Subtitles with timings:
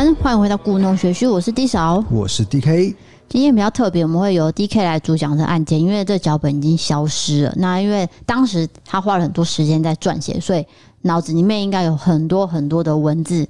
[0.00, 2.94] 安，欢迎回到故弄玄虚，我是 D 嫂，我是 DK。
[3.28, 7.52] 今天比较特别，我们会由 DK 来主讲这案件，因为这脚本已经消失了。
[7.58, 10.64] 那因为当时他花了很多时间在撰写，所以
[11.02, 13.46] 脑子里面应该有很多很多的文字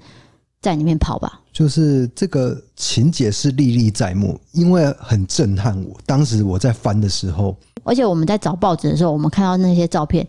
[0.61, 1.41] 在里面跑吧。
[1.53, 5.97] 就是这个情节是历历在目，因为很震撼我。
[6.05, 10.27] 当时我在翻的时候，而且我们在找报纸的时候，我们看到那些照片，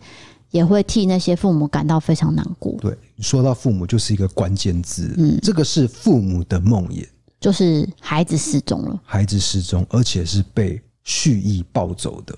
[0.51, 2.75] 也会替那些父母感到非常难过。
[2.79, 5.13] 对，说到父母，就是一个关键字。
[5.17, 7.07] 嗯，这个是父母的梦魇。
[7.39, 12.37] 就是孩子失踪了，孩子失踪，而且是被蓄意抱走的。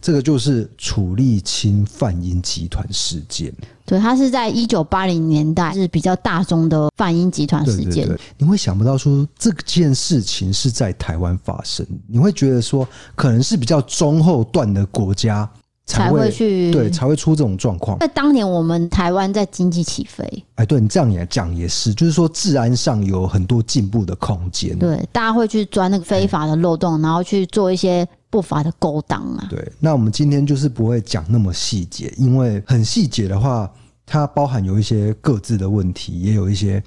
[0.00, 3.52] 这个就是楚立青贩婴集团事件。
[3.84, 8.06] 对，他是在一九八零年代是比较大宗的贩婴集团事件。
[8.06, 12.86] 对对对，你会想不到说这件事情是在台湾发生，你会觉得说
[13.16, 15.50] 可能是比较中后段的国家。
[15.86, 17.98] 才会，去对，才会出这种状况。
[18.00, 24.78] 那当年，我们台湾在经济起飞，哎，对你这样也讲也是，就是说治安上有很多进步的空间。
[24.78, 29.46] 对，大家会去钻那个非法的漏洞，然后去做一些不法的勾当啊。
[29.50, 33.70] 对，那我们今天就是不会讲那么细节，因为很细节的话，
[34.06, 36.82] 它包含有一些各自的问题，也有一些。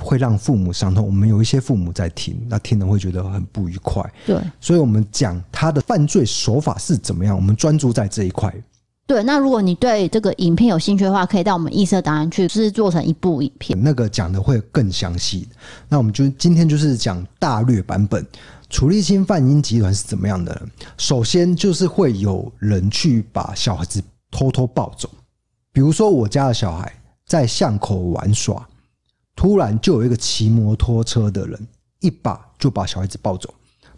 [0.00, 1.04] 会让父母伤痛。
[1.04, 4.02] 我们有一些父母在听，那听了会觉得很不愉快。
[4.24, 8.54] 对，所以我们讲他的犯罪手法是怎么样，我们专注在这一块。
[9.06, 15.48] 对，那如果你对这个影片有兴趣的话，可以到我们异色档案去制作成一部影片，那个讲的会更详细。
[15.88, 18.26] 那我们就今天就是讲大略版本，
[18.68, 20.60] 楚立新贩婴集团是怎么样的？
[20.98, 25.08] 首先就是会有人去把小孩子偷偷抱走，
[25.72, 26.92] 比如说我家的小孩
[27.26, 28.66] 在巷口玩耍。
[29.36, 31.68] 突然就有一个骑摩托车的人
[32.00, 33.52] 一把就把小孩子抱走，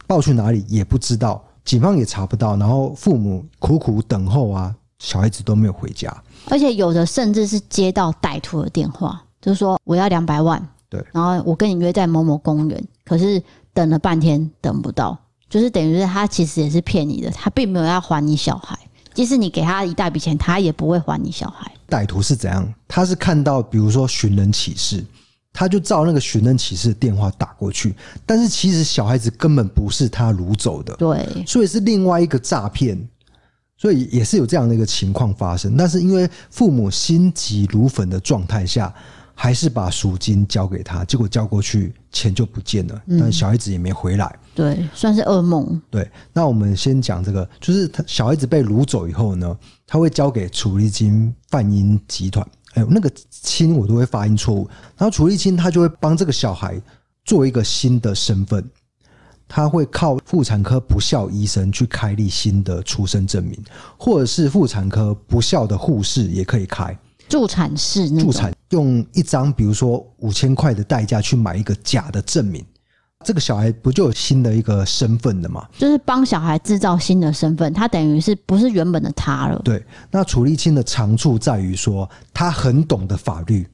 [0.07, 6.15] 抱去哪里也不知道，警方也查不到，然后父母苦苦等候啊，小孩子都没有回家，
[6.51, 10.61] 而且有的甚至是接到歹徒的电话，就是说我要两百万，
[10.91, 13.41] 对，然后我跟你约在某某公园，可是
[13.73, 15.17] 等了半天等不到，
[15.49, 18.77] 就是等于是他其实也是骗你的，他并没有要还你小孩，
[19.15, 21.71] 即使你给他一大笔钱，他也不会还你小孩。
[21.89, 22.75] 歹徒是怎样？
[22.89, 25.05] 他是看到比如说寻人启事。
[25.59, 27.93] 他就照那个寻人启事的电话打过去，
[28.25, 32.97] 但是其实小孩子根本不是他掳走的，对，所以是另外一个诈骗，
[33.77, 35.77] 所以也是有这样的一个情况发生。
[35.77, 38.95] 但是因为父母心急如焚的状态下，
[39.35, 45.83] 还是把赎金交给他，结果交过去钱就不见了，但小孩子也没回来，嗯、对，算是噩梦。
[45.91, 49.59] 对，那我们先讲这个，就是他小孩子被掳走以后呢，
[49.89, 52.47] 他会交给楚立金贩婴集团。
[52.79, 54.69] 哎，那个“亲”我都会发音错误。
[54.97, 56.81] 然后楚立青他就会帮这个小孩
[57.25, 58.65] 做一个新的身份，
[59.49, 63.59] 他会靠妇产科不孝医生去开立新的出生证明，
[63.99, 66.97] 或者是妇产科不孝的护士也可以开
[67.29, 72.65] 助产士，助产用一张比如说五千块的代价去买一个假的证明。
[73.25, 75.67] 这个小孩不就有新的一个身份了吗？
[75.77, 79.61] 就是帮小孩制造新的身份，他等于是不是原本的他了？
[79.65, 79.85] 对。
[80.11, 83.69] 那楚立青的长处在于说，他很懂得法律，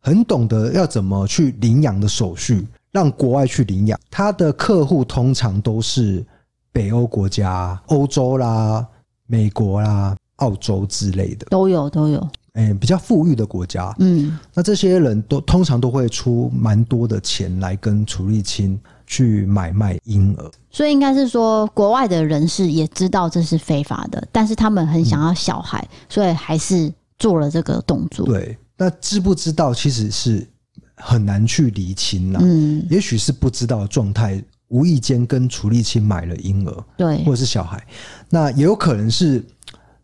[0.00, 3.98] 很懂得要怎么去领养的手续，让国外去领养。
[4.10, 6.24] 他的客户通常都是
[6.72, 8.84] 北欧国家、欧洲啦、
[9.26, 12.28] 美国啦、澳洲之类的，都有都有。
[12.66, 28.26] 欸、比较富裕的国家，嗯，那这些人都通常都会出蛮多的钱来跟楚立青去买卖婴儿，所以应该是说，国外的人士也知道这是非法的，但是他们很想要小孩，嗯、所以还是做了这个动作。
[28.26, 30.46] 对，那知不知道其实是
[30.94, 32.40] 很难去厘清了。
[32.42, 37.84] 嗯，也许是不知道的状态，无意间跟楚立青买了婴儿，对，或者是小孩，
[38.28, 39.44] 那也有可能是。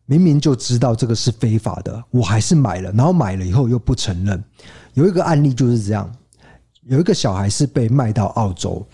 [0.06, 4.42] 明明就知道这个是非法的，我还是买了，然后买了以后又不承认。
[4.94, 6.10] 有一个案例就是这样，
[6.84, 8.86] 有一个小孩是被卖到澳洲，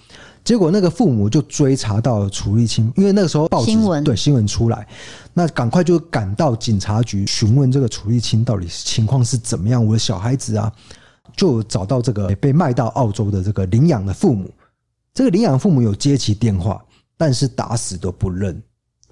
[0.42, 4.88] 结果那个父母就追查到了楚立青，因为那个时候报纸新闻对新闻出来，
[5.34, 9.84] 那赶快就赶到警察局询问这个楚立青到底情况是怎么样。
[9.84, 10.72] 我的小孩子啊，
[11.37, 14.50] 就找到这个被卖到澳洲的这个领养的父母，
[15.12, 16.82] 这个领养父母有接起电话，
[17.19, 18.60] 但是打死都不认。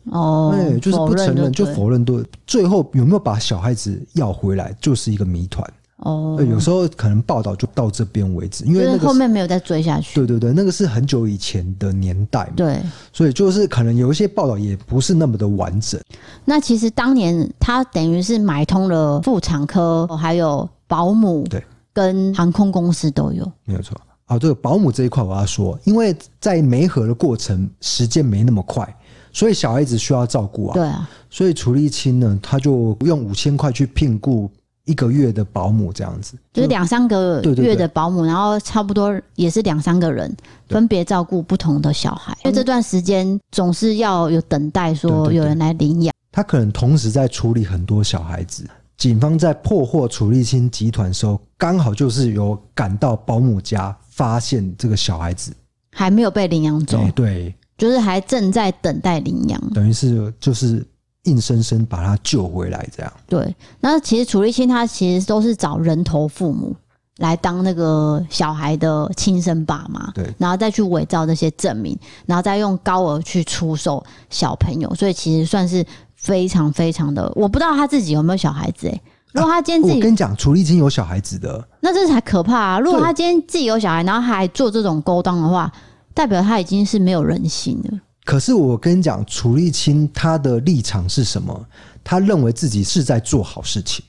[0.04, 5.68] 哦，对，就是不承认，就否认，对，最后有没有把小孩子要回来，就是一个谜团。
[5.98, 10.14] 哦，对，有时候可能报道就到这边为止，因为那个后面没有再追下去。
[10.14, 12.80] 对对对，那个是很久以前的年代嘛，对，
[13.12, 16.00] 所以就是可能有一些报道也不是那么的完整。
[16.42, 21.62] 那其实当年他等于是买通了妇产科，还有保姆，对，
[21.92, 23.94] 跟航空公司都有，没有错。
[24.24, 28.96] 好，这个保姆这一块我要说，因为在媒合的过程时间没那么快。
[29.32, 34.50] 所以小孩子需要照顾啊，对啊，所以楚立青呢，他就用五千块去聘雇
[34.84, 40.34] 一个月的保姆这样子，就是两三个月的保姆，然后差不多也是两三个人
[40.68, 46.14] 分别照顾不同的小孩，因为这段时间总是要有等待，说有人来领养。
[46.32, 48.64] 他可能同时在处理很多小孩子。
[48.96, 55.52] 警方在破获楚立青集团的时候，刚好就是有赶到保姆家，发现这个小孩子。
[55.92, 60.86] 还没有被领养走，对，就是还正在等待领养，等于是就是。
[61.24, 63.12] 硬生生把他救回来，这样。
[63.28, 66.74] 对，那其实楚立青他其实都是找人头父母
[67.18, 71.94] 来当那个小孩的亲生爸妈，对，然后再去伪造这些证明，
[72.24, 75.84] 然后再用高额去出售小朋友，所以其实算是
[76.16, 79.02] 非常非常的，我不知道他自己有没有小孩子哎、欸。
[79.32, 82.80] 如果他今天自己，啊、我跟你讲，楚立青有小孩子的，那这才可怕啊！
[82.80, 85.70] 如果他今天自己有小孩，然后还做这种勾当的话，
[86.14, 88.00] 代表他已经是没有人性了。
[88.24, 91.66] 可是我跟你讲，楚立青他的立场是什么？
[92.04, 94.04] 他认为自己是在做好事情。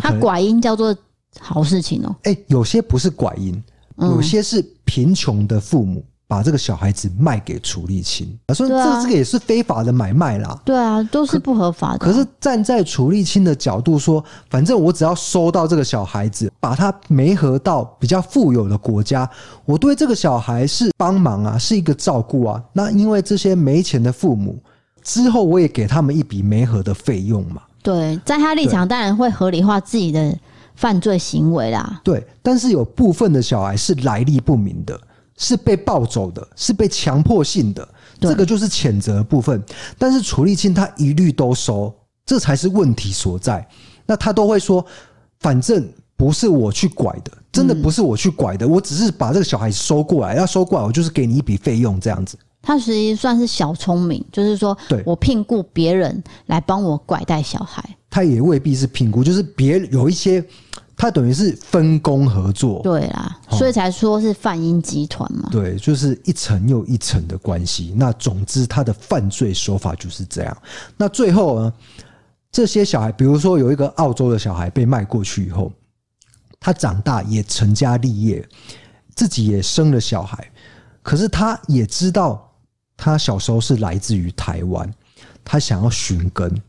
[0.00, 0.96] 他拐音叫做
[1.40, 2.14] 好事情哦。
[2.24, 3.62] 哎，有些不是拐音，
[3.96, 6.04] 有些是贫穷的父母。
[6.28, 10.60] 把这个小孩子卖给楚立青，所以这这个也是非法的买卖啦。
[10.62, 11.98] 对啊，都是不合法的。
[11.98, 19.28] 可是站在楚立青的角度说，反正我只要收到这个小孩子，把他媒合到比较富有的国家，
[19.64, 22.62] 我对这个小孩是帮忙啊，是一个照顾啊。
[22.74, 24.58] 那因为这些没钱的父母
[25.02, 27.62] 之后，我也给他们一笔媒合的费用嘛。
[27.82, 30.36] 对，在他立场当然会合理化自己的
[30.74, 32.02] 犯罪行为啦。
[32.04, 35.00] 对，但是有部分的小孩是来历不明的。
[35.38, 37.88] 是被抱走的，是被强迫性的，
[38.20, 39.62] 这个就是谴责的部分。
[39.96, 41.94] 但是楚立青他一律都收，
[42.26, 43.66] 这才是问题所在。
[44.04, 44.84] 那他都会说，
[45.38, 52.36] 反正不是我去拐的，真的不是我去拐的，我只是把这个小孩收过来，要收过来，我就是给你一笔费用这样子。
[52.60, 54.76] 他实际算是小聪明，就是说
[55.06, 60.44] 我聘雇别人来帮我拐带小孩，他也未必是聘雇，就是别有一些。
[61.00, 65.48] 他等于是分工合作，对啦，所以才说是贩婴集团嘛。
[65.48, 67.94] 对，就是一层又一层的关系。
[67.96, 70.58] 那总之，他的犯罪手法就是这样。
[70.96, 71.72] 那最后呢，
[72.50, 75.70] 这些小孩，比如说有一个澳洲的小孩被卖过去以后，
[76.58, 78.44] 他长大也成家立业，
[79.14, 80.50] 自己也生了小孩。
[81.00, 82.52] 可是他也知道，
[82.96, 84.92] 他小时候是来自于台湾，
[85.44, 86.60] 他想要寻根，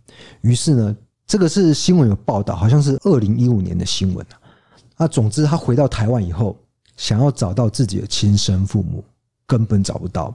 [0.41, 0.95] 于是呢。
[1.29, 4.35] 这个是新闻有报道，好像是二零一五年的新闻啊。
[4.97, 6.57] 那总之，他回到台湾以后，
[6.97, 9.03] 想要找到自己的亲生父母，
[9.45, 10.33] 根本找不到。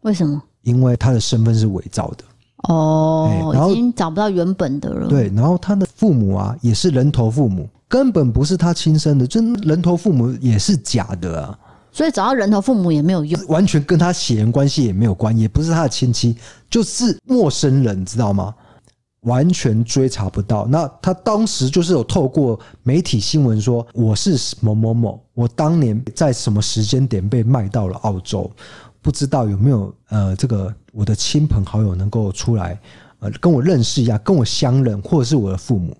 [0.00, 0.42] 为什么？
[0.62, 2.24] 因为他的身份是伪造的。
[2.70, 5.08] 哦，已经找不到原本的了。
[5.08, 11.58] 对，然后他的父母啊，也是人头父母，根本不是他亲生的，就人头父母也是假的啊。
[11.92, 16.34] 所以找到人头父母也没有用，完全跟他血缘关系也没有关，也不是他的亲戚，
[16.70, 18.54] 就是陌生人，知道吗？
[19.22, 20.66] 完全追查不到。
[20.66, 28.50] 那他当时就是有透过媒体新闻说，我是某某某，我当年在什么时间点被卖到了澳洲，
[29.02, 32.78] 不知道有没有呃这个我的亲朋好友能够出来
[33.18, 35.96] 呃跟我认识一下，跟我相认，或者是我的父母，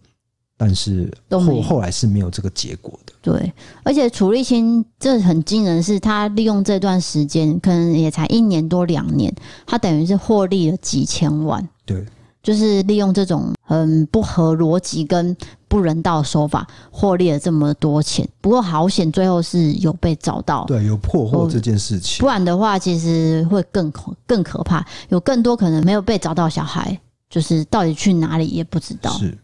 [0.56, 3.12] 但是后后来是没有这个结果的。
[3.20, 9.34] 对，而且楚立青这很惊人，是他利用这段时间，可能也才一年多两年，
[9.66, 11.68] 他等于是获利了几千万。
[11.84, 12.06] 对。
[12.48, 15.36] 就是利用这种很不合逻辑跟
[15.68, 29.10] 不人道的手法获利了这么多钱，不过好险最后是有被找到，对，有破获这件事情，不然的话其实会更可更可怕，有更多可能没有被找到小孩，就是到底去哪里也不知道。
[29.18, 29.36] 是，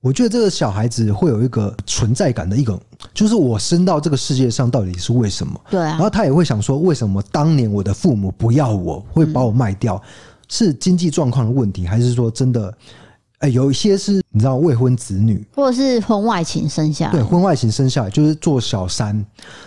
[0.00, 2.80] 我觉得这个小孩子会有一个存在感的一个，
[3.12, 5.60] 就是我生到这个世界上到底是为什么？
[5.68, 9.96] 对啊，然后他也会想说，为什么当年我的父母不要我，会把我卖掉？
[9.96, 10.02] 嗯
[10.48, 12.72] 是经济状况的问题，还是说真的？
[13.40, 19.22] 哎，有一些是你知道未婚子女，或者是婚外情生下来，对，婚外情生下来就是做小三。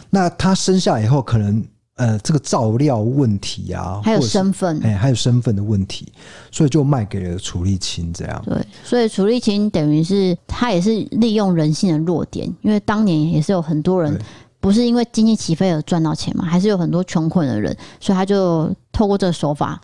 [0.09, 6.11] 那他生下来以后，可能呃，这个照料问题啊，还有身份，哎，还有身份的问题，
[6.49, 8.41] 所以就卖给了楚立青这样。
[8.43, 14.19] 对，所以楚立青等于是他也是利用人性的弱点，因为当年也是有很多人
[14.59, 19.79] 不是因为经济起飞而赚到钱嘛，还是有很多穷困的人，所以他就透过这个手法。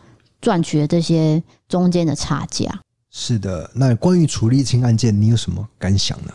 [0.45, 2.71] 赚取了这些中间的差价。
[3.09, 6.31] 是的，那关于楚立青案件，你有什么感想呢？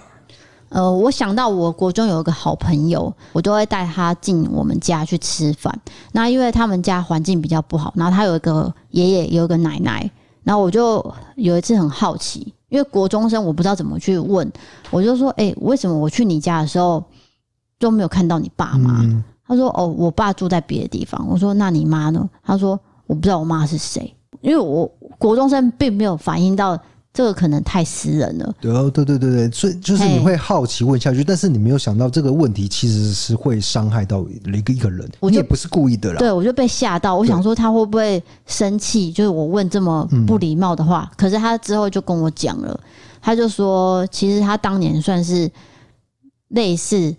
[0.71, 5.73] 呃，我想到我国中有一个好朋友，我都会带他进我们家去吃饭。
[6.11, 10.11] 那因为他们家环境比较不好，然后他有一个爷爷，有一个奶奶。
[10.43, 14.51] 然后我就有一次很好奇，因为国中生我不知道怎么去问，
[14.91, 17.05] 我就说：“哎、欸，为什么我去你家的时候
[17.79, 22.81] 都没有看到你爸妈？”嗯、他说：“哦，我爸住在别的地方。”我说：“那你妈呢？”他说。
[23.11, 24.87] 我不知道我妈是谁，因为我
[25.19, 26.77] 国中生并没有反映到
[27.13, 28.55] 这这个可能太私人了。
[28.61, 36.19] 对哦，对对对对，所以就是你会好奇问下去，但是你没有想到这个问题其实是会伤害到一个一个人，你也不是故意的啦。
[36.19, 39.13] 对，我就被吓到，我想说他会不会生气？
[39.13, 42.81] 就是我问这么不礼貌的话，可是他之后就跟我讲了，
[43.21, 45.51] 他就说，其实他当年算是
[46.49, 47.15] 类似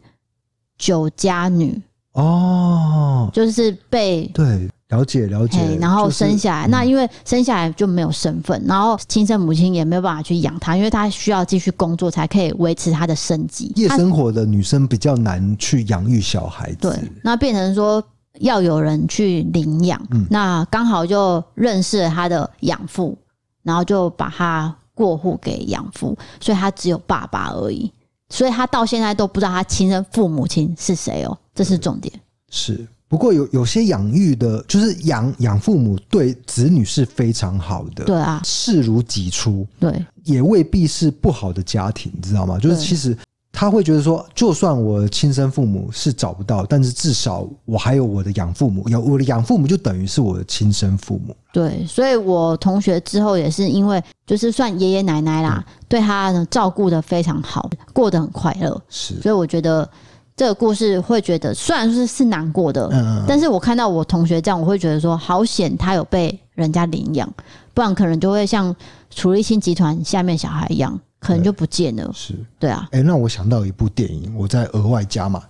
[0.79, 1.79] 酒家女
[2.13, 4.67] 哦，就是被对。
[4.91, 13.71] 了解了解，然后生下来，就是、那因为生下来就没有身份，嗯、然后亲生母亲也没有办法去养他，因为他需要继续工作才可以维持他的生计。
[13.77, 18.03] 夜生活的女生比较难去养育小孩子，对，那变成说
[18.39, 23.17] 要有人去领养，嗯、那刚好就认识了他的养父，
[23.63, 27.89] 然后就把他过户给养父，所以他只有爸爸而已，
[28.27, 32.13] 所以他到现在都不知道他亲生父母亲是谁哦，这是重点，
[32.50, 32.86] 是。
[33.11, 42.57] 不过有有些养育的，就是养养父母对子女是非常好的，对啊，视如己出，对，也未必是不好的家庭，你知道吗？
[42.57, 43.15] 就是其实
[43.51, 51.35] 他会觉得说，就算我亲生父母是找不到，但是至少我还有我的养父母，有我的养父母就等于是我的亲生父母。
[51.51, 59.89] 对，所以我同学之后也是因为就是算爷爷奶奶啦，嗯、对他呢照顾的非常好，过得很快乐，是，所以我觉得。
[60.35, 67.31] 这个故事会觉得虽然是是难过的，嗯，但是我看到我同学这样，我会觉得说好险他有被人家领养，
[67.73, 68.75] 不然可能就会像
[69.09, 72.09] 楚立新集团下面小孩一样，可能就不见了。
[72.13, 72.88] 是，对啊。
[72.91, 75.43] 哎，那我想到一部电影，我在额外加码，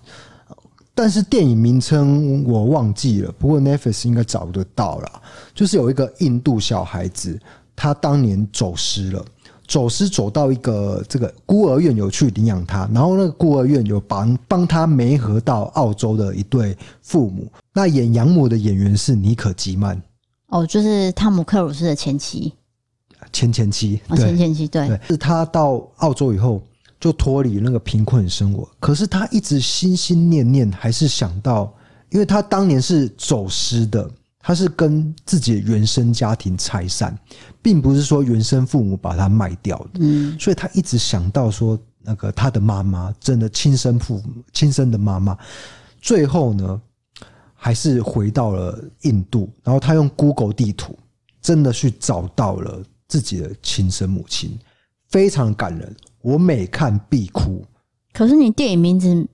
[0.93, 5.21] 但是电影名称我忘记了，不过 Netflix 应该找得到了，
[5.53, 7.39] 就是有一个印度小孩子，
[7.75, 9.23] 他当年走失了。
[9.71, 17.49] 走失走到一个这个孤儿院，有去领养他，然后那个孤儿院有帮帮他媒合到澳洲的一对父母。
[17.73, 20.01] 那演养母的演员是尼可基曼，
[20.47, 22.51] 哦，就是汤姆克鲁斯的前妻，
[23.31, 26.61] 前前妻，哦、前前妻，对，对，是他到澳洲以后
[26.99, 31.73] 就脱离那个贫困生活，可是他一直心心念念，还是想到，
[32.09, 34.11] 因为他当年是走失的。
[34.43, 37.17] 他是跟自己的原生家庭拆散，
[37.61, 39.99] 并不是说原生父母把他卖掉的。
[39.99, 45.37] 嗯，所以他一直想到说，那个他的妈妈真的亲生父母，亲生的妈妈，
[46.01, 46.81] 最后呢，
[47.53, 50.97] 还是回到了印度，然后他用 Google 地图，
[51.41, 54.57] 真的去找到了自己的亲生母亲，
[55.09, 55.95] 非常感人。
[56.21, 57.63] 我每看必哭。
[58.13, 59.27] 可是你电影名字？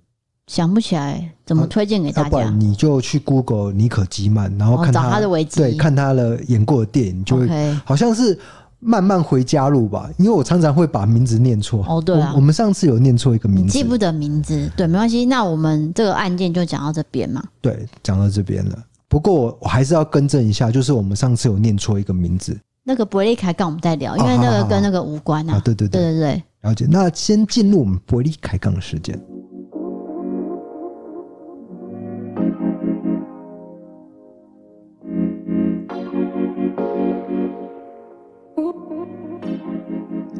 [0.47, 7.47] 想不起来怎么推荐给大家，啊，不然你就去 Google 尼可基曼，然后看他，他的维基，对，看他的演过的电影，就会
[7.85, 8.37] 好像是
[8.79, 10.09] 慢慢回家路吧。
[10.17, 11.85] 因为我常常会把名字念错。
[11.87, 15.25] 哦，对啊我，我们上次有念错一个名字，记不得名字，对，没关系。
[15.25, 17.43] 那我们这个案件就讲到这边嘛。
[17.61, 18.83] 对，讲到这边了。
[19.09, 22.57] 不过我还是要更正一下，就是我们上次有念错一个名字。
[22.83, 25.55] 那个伯利凯杠我们再聊，因为那个跟那个无关啊。
[25.55, 26.87] 啊对对对对对对，了解。
[26.89, 29.19] 那先进入我们伯利凯杠的时间。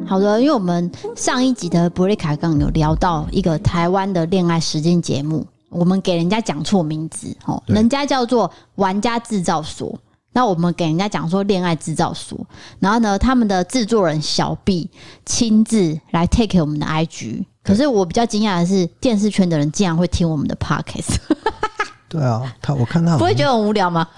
[0.08, 9.98] 好的，因为我们上一集的伯利卡杠有聊到一个台湾的恋爱实践节目，我们给人家讲错名字哦，人家叫做玩家制造所，
[10.32, 12.38] 那我们给人家讲说恋爱制造所，
[12.80, 14.90] 然后呢，他们的制作人小 B
[15.26, 21.16] 亲自来 take 我们的 IG，可是我比较惊讶的是，电视圈的人竟然会听我们的 Podcast。
[22.08, 24.08] 对啊，他我看他不会觉得很无聊吗？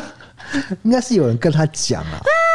[0.84, 2.20] 应该是有人跟他讲啊。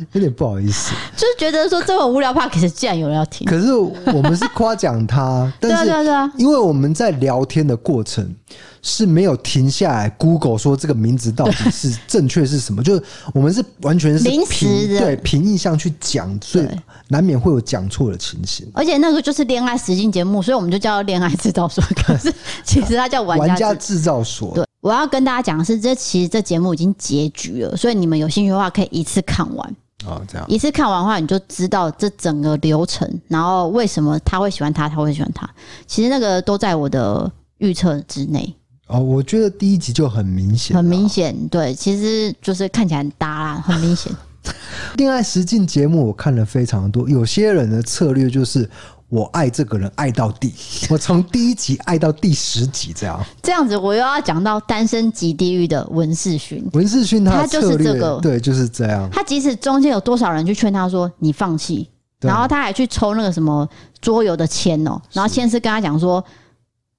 [0.12, 3.46] 有点不好意思，就是觉得说这么无聊怕，可是竟然有人要听。
[3.46, 8.34] 可是我们是夸奖他， 但是对啊，因为我们在聊天的过程
[8.82, 16.66] 是没有停下来，Google 说这个名字到底是正确是什么， 就是我们是完全是临时的，对，凭印象去讲，所以
[17.08, 18.66] 难免会有讲错的情形。
[18.74, 21.82] 而且那个就是恋爱实境节目，所以我们就叫恋爱制造所。
[21.94, 22.32] 可是
[22.64, 24.52] 其实它叫玩家制造所。
[24.54, 29.76] 对，我要跟大家讲的是，这其实这节目已经结局了，所以你们有兴趣的话，可以一次看完。
[30.04, 35.48] 哦，这样一次看完的话，你就知道这整个流程，然后为什么他会喜欢他，他会喜欢他。
[35.86, 38.54] 其实那个都在我的预测之内。
[38.88, 44.12] 哦，我觉得第一集就很明显，很明显，对，其实就是看起来很搭啦，很明显。
[44.98, 48.68] 恋爱实境节目我看了非常多，有些人的策略就是。
[49.14, 50.52] 我爱这个人爱到底，
[50.90, 53.24] 我从第一集爱到第十集，这样。
[53.40, 56.68] 这样子，我又要讲到单身级地狱的文世勋。
[56.72, 59.08] 文世勋他就是这个，对，就是这样。
[59.12, 63.68] 他即使中间有多少人去劝他说你放弃，然后他还去抽那个什么
[64.00, 66.24] 桌游的签哦，然后先是跟他讲说，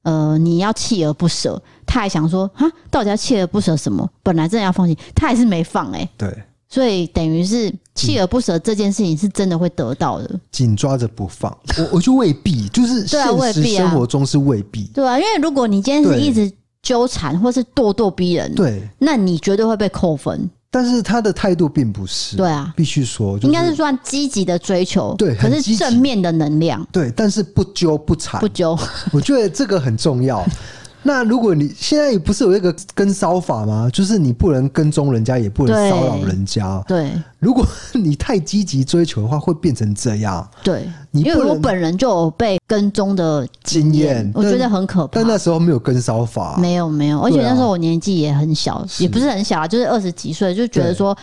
[0.03, 4.09] 呃，你要锲而不舍，他还想说啊，到底要锲而不舍什么？
[4.23, 6.07] 本来真的要放弃，他还是没放哎。
[6.17, 6.33] 对，
[6.69, 11.49] 所以等于是锲而不舍这件事情是真的会得到的，紧抓着不放。
[11.79, 16.51] 我我就未必，就是现实生活中是未必，对啊，因为如果你今天是一直
[16.83, 20.49] 纠缠或是咄咄逼人，对，那你绝对会被扣分。
[20.69, 28.77] 但是他的态度并不是，对啊，必须说，应该是算积极的追求，对，可是正面的能量，对，但是不纠不缠，不纠，
[29.13, 30.45] 我觉得这个很重要。
[31.07, 33.87] 那如果你现在也不是有一个跟骚法吗？
[33.93, 36.83] 就是你不能跟踪人家，也不能骚扰人家。
[36.87, 40.49] 对，如果你太积极追求的话，会变成这样。
[40.63, 45.19] 对，因为我本人就有被跟踪的经验，我觉得很可怕。
[45.19, 51.15] 但那时候没有跟骚法，没有没有，而且那时候我年纪也很小，也不是很小，就是二十几岁，就觉得说。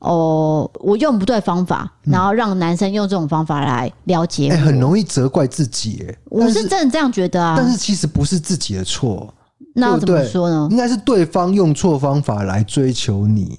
[0.00, 6.04] 哦，我用不对方法，然后让男生用这种方法来了解我，很容易责怪自己。
[6.08, 7.54] 哎，我是真的这样觉得啊。
[7.56, 9.32] 但是其实不是自己的错，
[9.74, 10.68] 那要怎么说呢？
[10.70, 13.58] 应该是对方用错方法来追求你。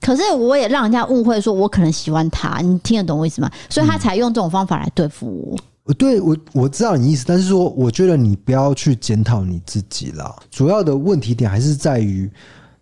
[0.00, 3.50] 可是我也让人家误会，说我可能喜欢他，你听得懂我意思吗？
[3.68, 5.58] 所以他才用这种方法来对付我。
[5.86, 10.36] 嗯、对我我知道你意思，但是说，我觉得你不要去检讨你自己了。
[10.52, 12.30] 主要的问题点还是在于。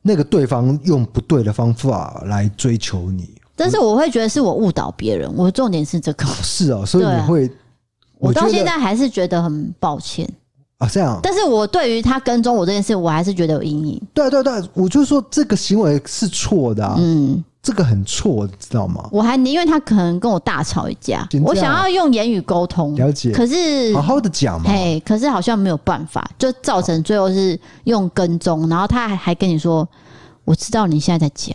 [0.08, 5.30] 那个对方用不对的方法来追求你，但是我会觉得是我误导别人。
[5.36, 7.50] 我的重点是这个，是啊，所以你会，
[8.16, 10.26] 我到现在还是觉得很抱歉
[10.78, 11.20] 啊，这样。
[11.22, 14.02] 但是我对于他跟踪我这件事，我还是觉得有阴影。
[14.14, 19.08] 对对对，我就说这个行为是错的，嗯，这个很错，知道吗？
[19.12, 23.32] 我还宁愿他可能跟我大吵一架，我想要用言语沟通，了解。
[23.32, 29.88] 可是好好的讲嘛，嘿，可是好像没有办法，就造成最后是用跟踪，然后他还还跟你说。
[30.44, 31.52] 我知道你现在在家，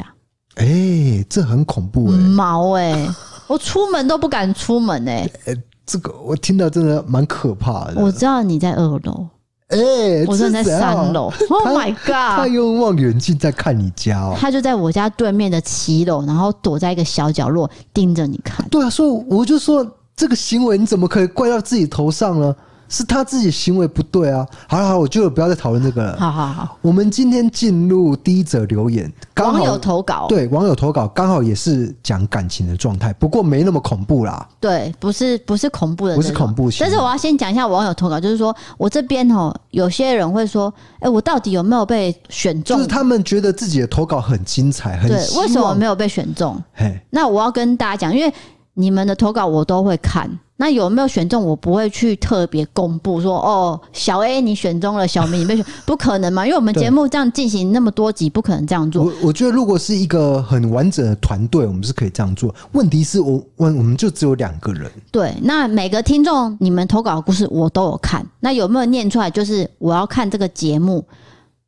[0.54, 3.10] 哎、欸，这很恐怖哎、欸，毛哎、欸，
[3.48, 5.28] 我出门都不敢出门哎、
[5.86, 8.02] 这个我听到真的蛮可怕的。
[8.02, 9.28] 我知道你在二楼，
[9.68, 12.38] 哎、欸，我说你在三楼， Oh my god！
[12.38, 18.68] 他用望远镜在看你家哦，他就在我家对面的七楼，然后躲在一个小角落盯着你看。
[18.70, 19.86] 对啊，所以我就说
[20.16, 22.56] 这个行为你怎么可以怪到自己头上呢？
[22.94, 24.46] 是他自己行为不对啊！
[24.68, 26.16] 好了好了，我就不要再讨论这个了。
[26.20, 34.48] 好好好，我们今天进入第一则留言，网友投稿，对，网友投稿刚好也是讲感情的状态，不过没那么恐怖啦。
[34.60, 36.86] 对，不是不是恐怖的，不是恐怖型。
[36.86, 42.78] 但是我要先讲一下网友投稿，就是说我这边哦，有些人会说，哎，我到底有没有被选中？
[42.78, 46.62] 就是他们觉得自己的投稿很精彩，很对，为什么没有被选中？
[46.76, 48.32] 嘿，那我要跟大家讲，因为
[48.76, 50.30] 你们的投稿我都会看。
[50.56, 51.44] 那有没有选中？
[51.44, 56.46] 我不会去特别公布说哦，小 A 你选中了，小明你被选，不可能嘛？
[56.46, 59.04] 因为我们节目这样进行那么多集，不可能这样做。
[59.04, 62.54] 我我觉得如果是一个很完整的团队，我们是可以这样做。
[62.74, 64.90] 问题是我我我们就只有两个人。
[65.12, 69.32] 对，那每个听众你们投稿的故事我都有看，那有没有念出来？
[69.32, 71.04] 就是我要看这个节目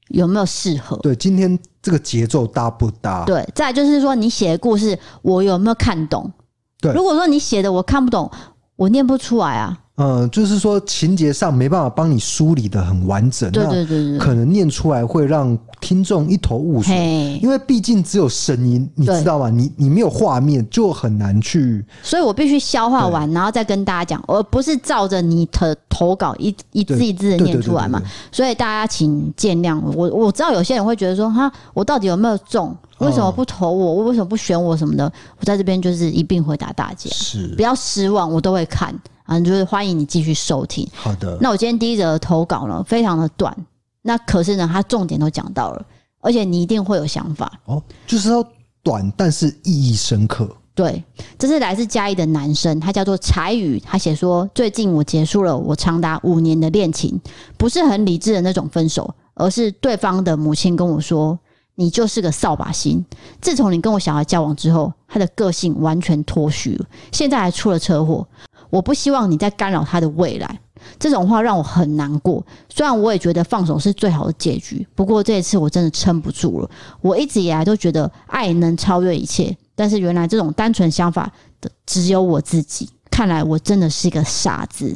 [0.10, 0.96] 有没有适合？
[0.98, 3.26] 对，今天这个节奏搭不搭？
[3.26, 6.32] 对，再就是说你写的故事我有没有看懂？
[6.80, 8.32] 对，如果说你写的我看不懂。
[8.78, 9.85] 我念不出来啊。
[9.98, 19.50] 嗯，就是说情节上没办法帮你梳理的很完整，对对对对，可能念出来会让听众一头雾水，因为毕竟只有声音，你知道吗？
[19.50, 21.86] 你你没有画面，就很难去。
[22.04, 28.02] 所以我必须消化完，然后再跟大家讲，而不是照着你的投稿一一字一字的念出来嘛。
[28.34, 30.10] 所以大家请见谅我。
[30.10, 32.76] 我知道有些人会觉得说，哈，我到底有没有中？
[32.98, 33.94] 为什么不投我？
[33.94, 35.10] 我为什么不选我什么的？
[35.40, 38.94] 我在这边就是一并回答大家，是不要失望，我都会看。
[39.26, 40.88] 啊，就是欢迎你继续收听。
[40.94, 43.56] 好的，那我今天第一则投稿呢，非常的短，
[44.02, 45.86] 那可是呢，它重点都讲到了，
[46.22, 47.82] 而且你一定会有想法哦。
[48.06, 48.44] 就是要
[48.84, 50.50] 短，但是意义深刻。
[50.76, 51.02] 对，
[51.40, 57.20] 这是来自嘉义的男生，他叫做柴宇，他写说，最近我结束了我长达五年的恋情，
[57.58, 61.40] 不是很理智的那种分手，而是对方的母亲跟我说，
[61.76, 63.04] 你就是个扫把星。
[63.42, 68.28] 自从你跟我小孩交往之后，他的个性完全脱序了，现在还出了车祸。
[68.76, 70.60] 我不希望你在干扰他的未来，
[71.00, 72.46] 这种话让我很难过。
[72.68, 76.70] 虽然我也觉得放手是最好的结局，不过这一次我真的撑不住了。
[77.00, 82.90] 我一直以来都觉得爱能超越一切，但是原来这种单纯想法的只有我自己。
[83.10, 84.94] 看来我真的是一个傻子。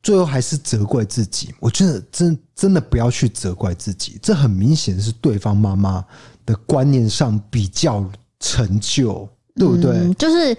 [0.00, 4.16] 最后还是责怪自己，我觉得真真的不要去责怪自己。
[4.22, 6.04] 这很明显是对方妈妈
[6.46, 9.90] 的观念上比较陈旧，对不对？
[9.90, 10.56] 嗯，就是。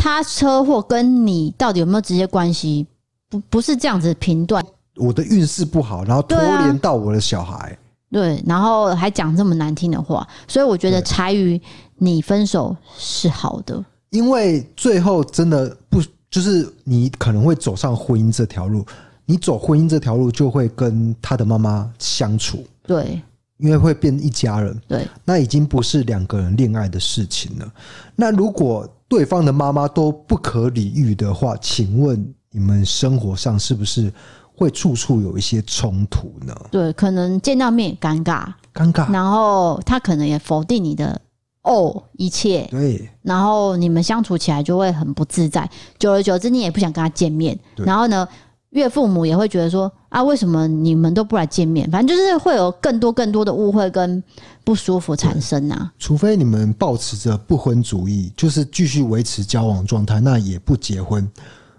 [0.00, 2.86] 他车祸跟你到底有没有直接关系？
[3.28, 4.64] 不，不是这样子评断。
[4.96, 7.78] 我的运势不好，然后拖连到我的小孩。
[8.10, 11.60] 对，啊、对，然后还讲这么难听的话，所以我觉得柴于
[11.98, 18.82] 你分手是好的，因为最后真的不就是你可能会走上婚姻这条路，
[19.26, 22.64] 你走婚姻这条路就会跟他的妈妈相处。
[22.84, 23.20] 对，
[23.58, 24.80] 因为会变一家人。
[24.88, 27.70] 对，那已经不是两个人恋爱的事情了。
[28.16, 34.12] 那如果对方的妈妈都不可理喻的话，请问你们生活上是不是
[34.54, 36.54] 会处处有一些冲突呢？
[36.70, 41.20] 对，可能见到面尴尬，尴尬，然后他可能也否定你的
[41.62, 45.68] 哦一切，对，然后你们相处起来就会很不自在，
[45.98, 48.28] 久而久之你也不想跟他见面，然后呢，
[48.70, 51.90] 岳父母也会觉得说啊，为什么你们都不来见面？
[51.90, 54.22] 反正就是会有更多更多的误会跟
[54.62, 55.92] 不舒服产生啊。
[55.98, 61.28] 除非你们保持着不婚主义，就是继续维持交往状态，那也不结婚。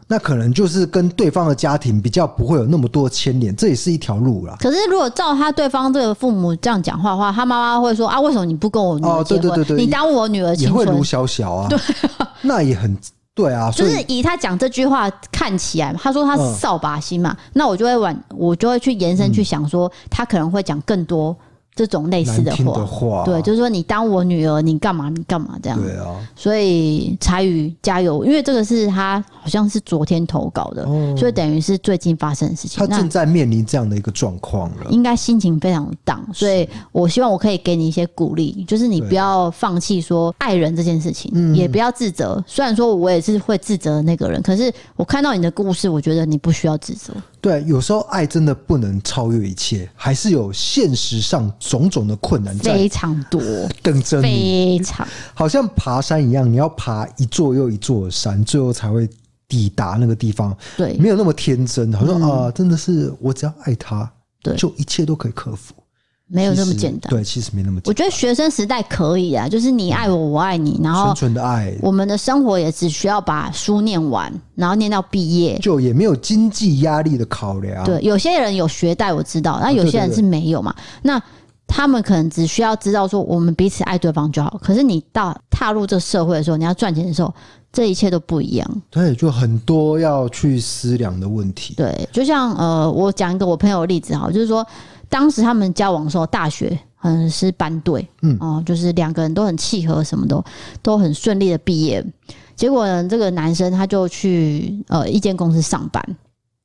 [0.07, 4.57] 那可能就是跟对方的家庭比较不会有那么多牵连，这也是一条路啦。
[4.59, 9.49] 可是如果照他对方这个父母这样讲话的话，他妈妈会说啊，为什么你不跟我女儿结婚？
[9.49, 10.85] 哦，对对对对，你耽误我女儿青春。
[10.85, 11.79] 也会卢小小啊，对，
[12.41, 12.97] 那也很
[13.33, 13.71] 对啊。
[13.71, 21.35] 就是以他讲这句话看起来，他说他是扫把星嘛，嗯、那我就会往我就会去延伸去想说，他可能会讲更多。
[21.73, 25.09] 这种类似的话，的话对，就是说你当我女儿，你干嘛？
[25.09, 25.81] 你干嘛这样？
[25.81, 26.15] 对啊。
[26.35, 32.85] 所以柴宇加油，因为这个是他好像是昨天投稿的，哦、所以等于是最近发生的事情。
[32.85, 36.21] 他正在面临这样的一个状况了，应该心情非常荡。
[36.33, 42.43] 所以我希望我可以给你一些鼓励，就是你不要放弃说爱人这件事情，对也不要自责。
[42.45, 47.13] 虽然说我也是会自责的那个人，可是我看到你的故事，我觉得你不需要自责。
[47.41, 53.41] 对，有时候爱真的不能超越一切，还是有现实上种种的困难在，非常多
[53.81, 54.77] 等着你。
[54.77, 59.09] 非常，好像爬山一样，你要爬一座又一座的山，最后才会
[59.47, 60.55] 抵达那个地方。
[60.77, 64.07] 对，没有那么天真，好像啊，真的是我只要爱他，
[64.43, 65.73] 对，就一切都可以克服。
[66.33, 67.89] 没有那么简单，对，其实没那么简单。
[67.89, 71.75] 我觉得学生时代可以啊，就是你爱我，我爱你，然后纯纯的爱。
[71.81, 77.83] 我们的生活也只需要把书念完，然后念到毕业，就也没有经济压力的考量。
[77.83, 80.73] 对，有些人有学贷，我知道，那有些人是没有嘛。
[81.01, 81.21] 那
[81.67, 84.57] 他们可能只需要知道说，我们彼此爱对方就好。
[84.63, 87.33] 可是你到踏入这个社会的时候，你要赚钱的时候，
[87.73, 88.81] 这一切都不一样。
[88.89, 91.73] 对，就很多要去思量的问题。
[91.75, 94.65] 对，就像呃，我讲一个我朋友的例子哈，就是说。
[95.11, 98.35] 当时他们交往的时候，大学嗯是班队，嗯。
[98.39, 100.43] 哦，就是两个人都很契合，什么都
[100.81, 102.03] 都很顺利的毕业。
[102.55, 106.03] 结果呢，这个男生他就去呃一间公司上班，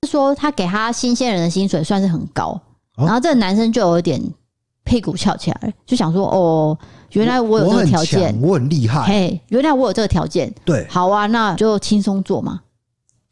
[0.06, 2.60] 说他给他新鲜人的薪水算是很高，
[2.96, 4.22] 然后这个男生就有一点
[4.84, 6.78] 屁股翘起来，就想说哦，
[7.12, 12.60] 原来我有这个条件，我很厉害，嘿，原来我有这个条件，对，好啊，那就轻松做嘛。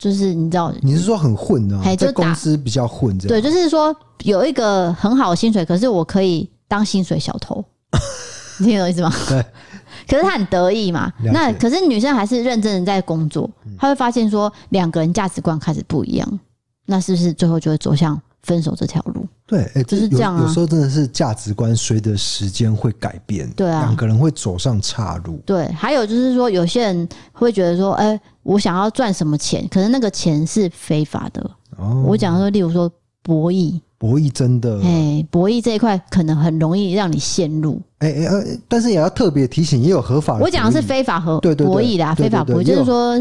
[0.04, 1.80] 就是你知道，你是说很混啊？
[1.96, 3.28] 在公司比较混，这样。
[3.28, 7.64] 对，就是说有一个很好的薪水，可是我可以当薪水小偷，
[8.60, 9.10] 你听懂意思吗？
[9.26, 9.42] 对。
[10.06, 16.40] 可是他很得意嘛，那可是女生还是认真的在工作，她会发现说两个人价值观开始不一样，
[16.84, 19.26] 那是不是最后就会走向分手这条路？
[19.46, 20.42] 对，哎、欸，就是这样啊。
[20.46, 25.40] 有时候真的是价值观随着时间会改变，对啊，两个人会走上岔路。
[25.44, 28.20] 对，还有就是说，有些人会觉得说，哎、欸。
[28.44, 29.66] 我想要赚什么钱？
[29.70, 31.50] 可是那个钱是非法的。
[31.78, 37.80] 哦，我讲说，例如说博弈，博弈真的，哎，博弈这一块可能很容易让你陷入。
[38.00, 40.44] 哎哎呃，但是也要特别提醒，也有合法的。
[40.44, 43.18] 我讲的是非法和博弈啦，非法博弈就是说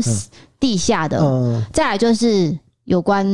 [0.60, 1.22] 地下的。
[1.22, 2.54] 嗯，再来就是
[2.86, 3.26] 有关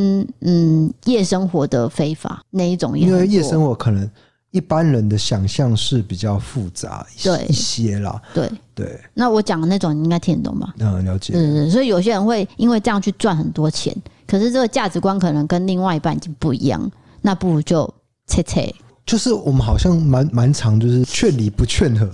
[0.41, 4.09] 嗯夜生活的非法那一种，因为夜生活可能。
[4.51, 8.99] 一般人的想象是比较复杂对一些啦，对对。
[9.13, 10.73] 那我讲的那种你应该听得懂吧？
[10.79, 11.33] 嗯，了解。
[11.33, 17.87] 对对对，所以有些人会因为这样去赚很多钱，可是这个价值观可能跟另外一半已经不一样，那不如就
[18.25, 18.73] 切切。
[19.05, 22.09] 就是我们好像蛮蛮常，就是劝离不劝和。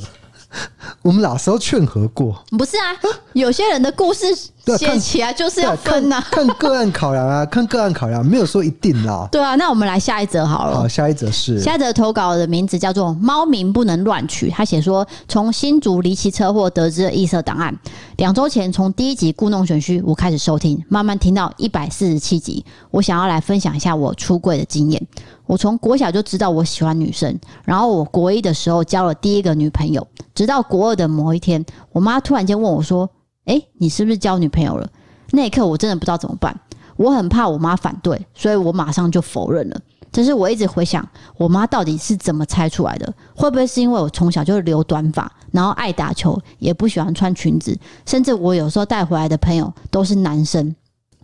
[1.01, 2.43] 我们哪时候劝和过？
[2.57, 2.95] 不是啊，
[3.33, 4.33] 有些人的故事
[4.77, 9.27] 写起来就是要分呐、啊，看个案考量啊， 看个案考量，没有说一定啦。
[9.31, 10.77] 对啊，那我们来下一则好了。
[10.77, 14.49] 好，下一则是下一则投稿的名字叫做“猫名不能乱取”。
[14.51, 17.77] 他写说，从新竹离奇车祸得知的异色档案。
[18.17, 22.65] 两周前从第一集故弄玄虚，我开始收听，慢慢听到一百四十七集。
[22.89, 25.07] 我想要来分享一下我出柜的经验。
[25.45, 33.09] 我从国小就知道我喜欢女生，然后我国一的时候交了第一个女朋友，直到国二的某一天，我妈突然间问我说
[33.45, 34.89] ：“诶，你是不是交女朋友了？”
[35.31, 36.59] 那一刻我真的不知道怎么办，
[36.97, 39.79] 我很怕我妈反对，所以我马上就否认了。
[40.11, 41.05] 但是我一直回想，
[41.35, 43.13] 我妈到底是怎么猜出来的？
[43.35, 50.73] 会不会是因为我从小就留短发，然后爱打球，也不喜欢穿裙子，甚至我有时候带回来的朋友都是男生？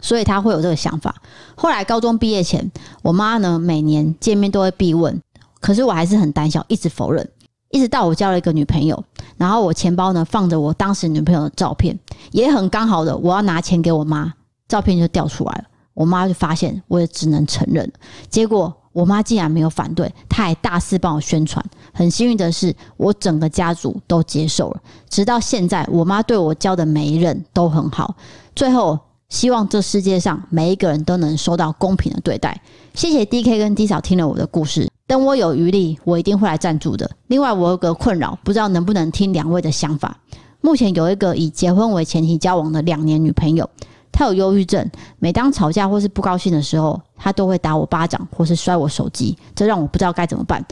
[0.01, 1.15] 所以他会有这个想法。
[1.55, 2.69] 后来高中毕业前，
[3.01, 5.21] 我妈呢每年见面都会逼问，
[5.61, 7.29] 可是我还是很胆小，一直否认。
[7.69, 9.01] 一直到我交了一个女朋友，
[9.37, 11.97] 然后我钱包呢放着我当时女朋友的照片，
[12.31, 14.33] 也很刚好的，我要拿钱给我妈，
[14.67, 15.63] 照片就掉出来了。
[15.93, 17.89] 我妈就发现，我也只能承认。
[18.29, 21.65] 结果我妈竟然没有反对，她还大肆帮我宣传。
[21.93, 24.81] 很幸运的是，我整个家族都接受了。
[25.09, 28.15] 直到现在，我妈对我交的每一任都很好。
[28.53, 28.99] 最后，
[29.31, 32.61] 希望这世界上每一个人都能受到公平的对待。
[32.93, 37.09] 谢谢 DK 跟 D 嫂听了我的故事，等我有余力，我一定会来赞助的。
[37.27, 40.17] 另外，我有个困扰，不知道能不能听两位的想法。
[40.59, 43.67] 目前有一个以结婚为前提交往的两年女朋友。
[44.11, 44.85] 她有忧郁症，
[45.17, 50.63] 每当吵架或是不高兴的时候，她都会打我巴掌或是摔我手机，这让我不知道该怎么办。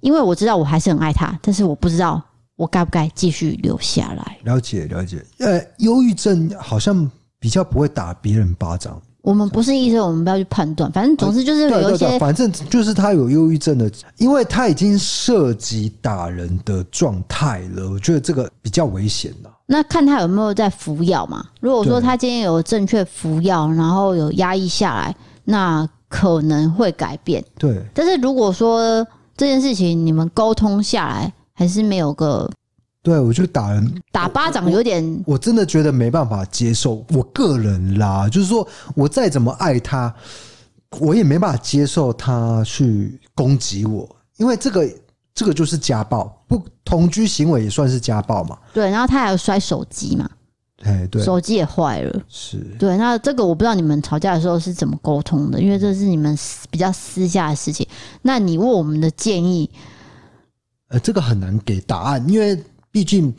[0.00, 2.22] 因为我知道我还是很爱她，但是我不知道
[2.56, 4.36] 我该不该继续留下来。
[4.44, 7.10] 了解了解，呃，忧郁症好像
[7.42, 9.02] 比较不会打别人巴掌。
[9.20, 10.90] 我们不是医生，我们不要去判断。
[10.92, 17.90] 反正总之就是有一些，反正就是他有忧郁症的，因为他已经涉及打人的状态了。
[17.90, 19.50] 我觉得这个比较危险了。
[19.66, 21.44] 那看他有没有在服药嘛？
[21.60, 27.44] 如果说他今天有正确服药，然后有压抑下来，那可能会改变。
[27.58, 27.84] 对。
[27.92, 29.04] 但是如果说
[29.36, 32.48] 这件事情你们沟通下来还是没有个。
[33.02, 37.04] 对，我觉得打人打巴掌有点我，我真的觉得没办法接受。
[37.08, 40.14] 我个人啦，就是说我再怎么爱他，
[41.00, 44.88] 我也没办法接受他去攻击我，因为这个
[45.34, 48.56] 这个就是家暴，不同居行为也算是家暴嘛。
[48.72, 50.30] 对，然后他还有摔手机嘛，
[50.84, 52.22] 哎，对，手机也坏了。
[52.28, 56.38] 是，对，那这个我不知道你们吵架的时候是怎么沟通的，因为这是你们
[56.70, 57.84] 比较私下的事情。
[58.22, 59.68] 那你问我们的建议，
[60.86, 62.62] 呃，这个很难给答案，因为。
[62.92, 63.34] 毕竟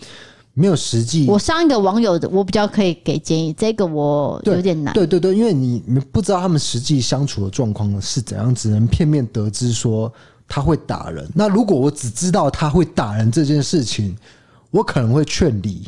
[0.56, 4.94] 没有实际，我上一个网友的我比较可以给建议，这个我有点难。
[4.94, 10.12] 对对对，因为你你不知道他们实际相处的状况是怎样，只能片面得知说
[10.48, 11.28] 他会打人。
[11.34, 14.16] 那如果我只知道他会打人这件事情，
[14.70, 15.88] 我可能会劝离，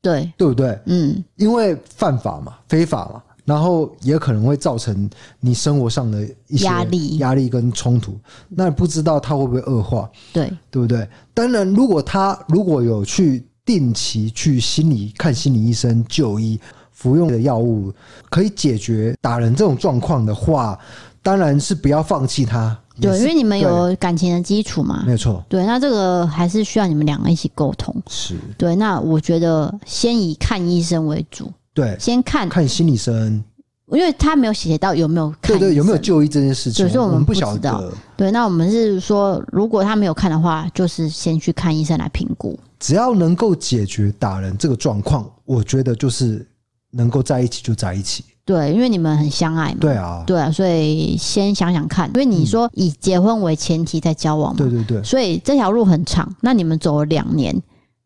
[0.00, 0.78] 对对不对？
[0.86, 5.08] 嗯，因为犯法嘛，非法嘛，然后也可能会造成
[5.40, 8.18] 你生活上的一些压力、压力跟冲突。
[8.48, 10.10] 那不知道他会不会恶化？
[10.32, 11.08] 对，对不对？
[11.32, 17.92] 当然，如果他如果有去定期去心理看心理医生就医，服用的药物
[18.28, 20.78] 可以解决打人这种状况的话，
[21.22, 22.76] 当然是不要放弃他。
[22.98, 25.44] 对，因为你们有感情的基础嘛，没有错。
[25.48, 27.94] 对，那这个还是需要你们两个一起沟通。
[28.08, 31.52] 是对，那我觉得先以看医生为主。
[31.76, 33.44] 对，先看看心理医生，
[33.92, 37.92] 因为他没有写到有没有看，对对，有没有就医这件事情，所以我们不晓得。
[38.16, 42.58] 对，那我们是说，如果他没有看的话，就是先去看医生来评估。
[42.80, 46.48] 只要能够解决打人这个状况，我觉得就是
[46.92, 48.24] 能够在一起就在一起。
[48.46, 49.78] 对，因为你们很相爱嘛。
[49.78, 56.34] 对啊，对啊，所以先想想看，因为你说以结婚为前提在交往嘛，对对对，所以这条路很长。
[56.40, 57.54] 那你们走了两年，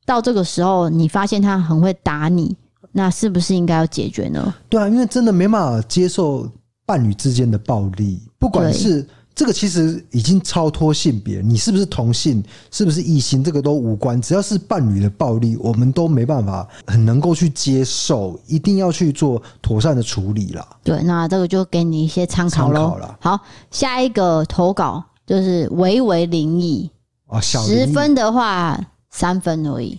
[0.04, 2.56] 到这个时候，你发现他很会打你。
[2.92, 4.54] 那是不是应该要解决呢？
[4.68, 6.48] 对啊，因为真的没办法接受
[6.84, 14.20] 伴侣之间的暴力，不管是这个其实已经超脱性别，你是不是同性，是不是异性，这个都无关。
[14.20, 20.66] 只要是伴侣的暴力，我们都没办法很能够去接受，一定要去做妥善的处理啦。
[20.82, 22.98] 对，那这个就给你一些参考喽。
[23.20, 23.38] 好，
[23.70, 26.90] 下一个投稿就是微微灵异
[27.28, 28.78] 啊，十分的话
[29.10, 29.98] 三分而已。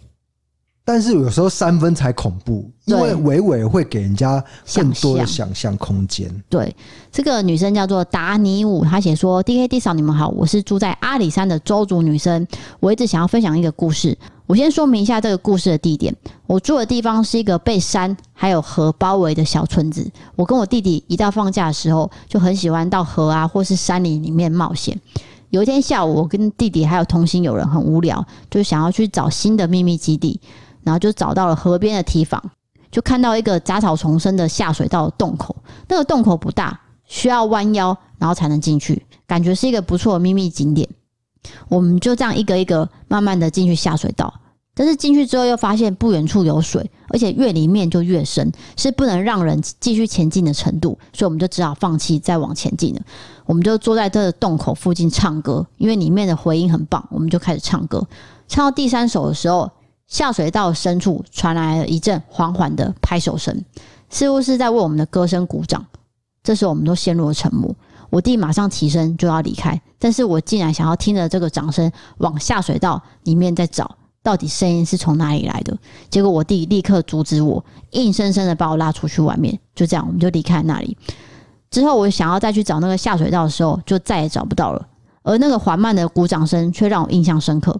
[0.83, 6.29] 但是有时候三分才恐怖，因为伟伟会给人家更多的想象空间。
[6.49, 6.75] 对，
[7.11, 12.45] 这个女生叫做达尼武，她写说：“D K D 嫂，你们好，我是住在阿里山的周族女生，
[12.79, 14.17] 我一直想要分享一个故事。
[14.47, 16.13] 我先说明一下这个故事的地点，
[16.47, 20.05] 我住的地方是一个被山还有河包围的小村子。
[20.35, 24.99] 我跟我弟弟一到放假的时候，就很喜欢到河啊或是山林里面冒险。
[25.51, 30.41] 有一天下午，我跟弟弟还有同行友人很无聊，就想要去找新的秘密基地。”
[30.83, 32.41] 然后就找到了河边的堤防，
[32.89, 35.55] 就看到一个杂草丛生的下水道洞口。
[35.87, 40.87] 那个洞口不大，需要弯腰然后才能进去，感觉是一个不错的秘密景点。
[41.69, 44.33] 我们就这样一个一个慢慢的进去下水道，
[44.73, 53.01] 但是进去之后又发现不远处有水，而且越里面就越深，是不能让人继续前进的程度，所以我们就只好放弃再往前进了。
[53.45, 58.05] 我们就坐在这个洞口附近唱歌，因为里面的回音很棒，我们就开始唱歌。
[58.47, 59.71] 唱到第三首的时候。
[60.11, 63.63] 下水道深处传来了一阵缓缓的拍手声，
[64.09, 65.85] 似乎是在为我们的歌声鼓掌。
[66.43, 67.73] 这时候，我们都陷入了沉默。
[68.09, 75.77] 我弟马上起身就要离开，但是我竟然想要听着这个掌声往下水道里面再找，到底声音是从哪里来的？
[76.09, 79.57] 结果我弟立刻阻止我，硬生生的把我拉出去外面。
[79.73, 80.97] 就这样，我们就离开那里。
[81.69, 84.85] 之后，我想要再去找那个下水道的时候，就再也找不到了。
[85.23, 87.79] 而那个缓慢的鼓掌声却让我印象深刻。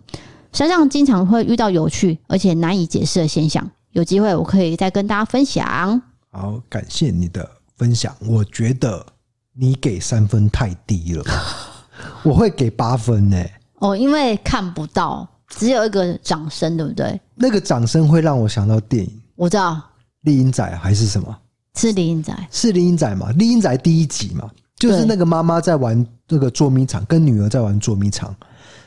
[0.53, 6.01] 山上经常会遇到有趣而且难以解释的现象，有机会我可以再跟大家分享。
[6.29, 8.15] 好，感谢你的分享。
[8.25, 9.05] 我觉得
[9.53, 11.23] 你给三分太低了，
[12.23, 13.53] 我会给八分呢、欸。
[13.79, 17.19] 哦，因为看不到，只有一个掌声，对不对？
[17.35, 19.81] 那个掌声会让我想到电影，我知道，
[20.21, 21.35] 丽英仔还是什么？
[21.75, 23.31] 是厉阴宅，是厉阴宅嘛？
[23.31, 28.35] 厉阴宅第一集嘛，就是那个妈妈在玩那个捉迷藏，跟女儿在玩捉迷藏，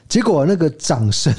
[0.08, 1.34] 结果那个掌声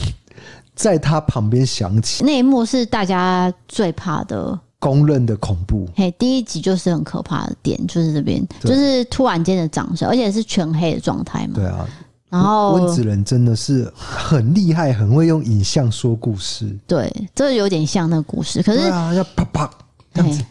[0.75, 4.59] 在他旁边响起，那一幕是大家最怕的。
[4.77, 11.53] 公认的恐怖，嘿，第一集就是很可怕的点，就是这边，就是突然间的掌声，而且是全黑的状态嘛。
[11.55, 11.87] 对啊，
[12.29, 16.77] 然后温子仁真的是很厉害，很会用影像说故事。
[16.85, 19.71] 对，这有点像那个故事，可是啊，要啪啪
[20.13, 20.43] 这样子，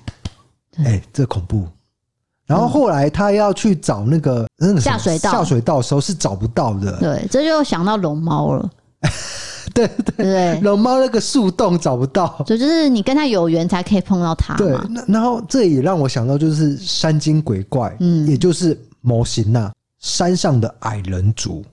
[0.79, 1.69] 哎、欸，这恐怖。
[2.47, 6.99] 然后后来他要去找那个那个下水道，下水道的时候是找不到的。
[6.99, 8.71] 对，这就想到龙猫了。
[9.73, 14.55] 对对对，龙猫那个树洞找不到，所以就是你跟他有缘才可以碰到他。
[14.57, 14.77] 对，
[15.09, 21.65] 然后这也让我想到就是山精鬼怪，嗯，也就是模型呐山上的矮人族，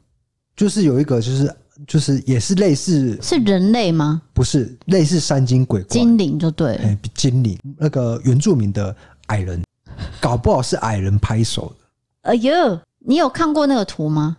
[0.56, 1.56] 就是有一个就是
[1.86, 4.22] 就是也是类似是人类吗？
[4.34, 8.96] 不是，类似山精鬼怪，精灵就对，哎，精灵那个原住民的
[9.28, 9.62] 矮人，
[10.20, 11.86] 搞不好是矮人拍手的。
[12.30, 14.38] 哎呦，你有看过那个图吗？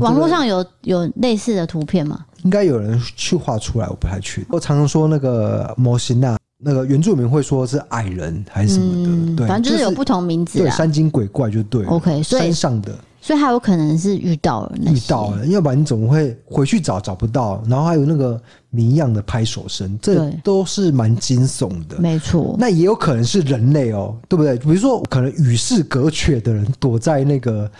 [0.00, 2.24] 网络上有有类似的图片吗？
[2.44, 4.46] 应该有人去画出来，我不太确定。
[4.50, 10.58] 我常常说那个模型啊，那个原住民会说是矮人还是什么的，嗯、对，反正就是有不同名字。
[10.58, 11.84] 对，山精鬼怪就对。
[11.86, 17.62] OK，所以山上的，所以还有可能是遇到了，遇到了，要不然你怎么会回去找找不到？
[17.68, 21.98] 然后还有那个谜一样的拍手声，这都是蛮惊悚的。
[21.98, 24.58] 没错，那也有可能是人类哦，对不对？
[24.58, 27.70] 比如说，可能与世隔绝的人躲在那个。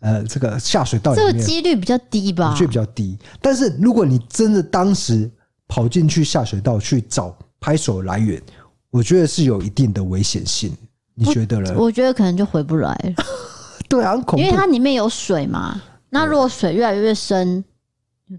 [0.00, 2.54] 呃，这个下水道里面，这个几率比较低吧？
[2.54, 3.18] 几率比较低。
[3.40, 5.28] 但是如果你真的当时
[5.66, 8.40] 跑进去下水道去找拍手来源，
[8.90, 10.70] 我觉得是有一定的危险性。
[11.14, 11.74] 你觉得呢？
[11.76, 13.24] 我觉得可能就回不来了。
[13.88, 15.80] 对啊，很恐怖，因为它里面有水嘛。
[16.10, 17.64] 那如果水越来越深，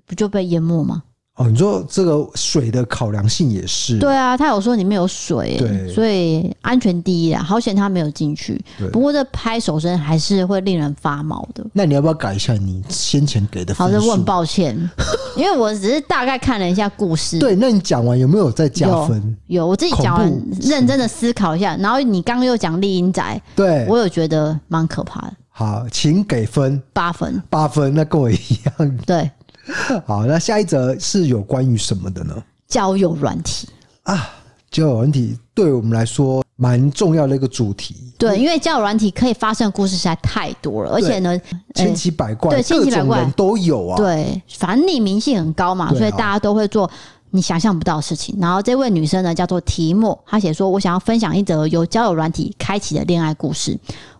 [0.05, 1.03] 不就被淹没吗？
[1.37, 3.99] 哦，你说这个水的考量性也是。
[3.99, 7.43] 对啊，他有说里面有水，对，所以安全第一啊。
[7.43, 8.59] 好险他没有进去。
[8.91, 11.63] 不过这拍手声还是会令人发毛的。
[11.73, 13.85] 那你要不要改一下你先前给的分？
[13.85, 14.75] 好的，我很抱歉，
[15.37, 17.37] 因为我只是大概看了一下故事。
[17.37, 19.21] 对，那你讲完有没有再加分？
[19.45, 21.77] 有，有我自己讲完，认真的思考一下。
[21.77, 25.33] 然后你刚刚又讲丽英仔，对我有觉得蛮可怕的。
[25.49, 28.97] 好，请给分八分，八分，那跟我一样。
[29.05, 29.29] 对。
[30.05, 32.35] 好，那下一则是有关于什么的呢？
[32.67, 33.67] 交友软体
[34.03, 34.29] 啊，
[34.69, 37.95] 交友软体对我们来说蛮重要的一个主题。
[38.17, 41.39] 对，因为交友软体可以发生的故事实在太多了，而且呢，
[41.75, 43.95] 千奇百怪，对，千奇百怪都有啊。
[43.95, 46.89] 对，反正匿名性很高嘛，所以大家都会做。
[47.31, 48.37] 你想象不到的事情。
[48.39, 53.77] 然后这位女生呢，叫做提莫，她写说：“我想要分享一则由交友软体开启的恋爱故事。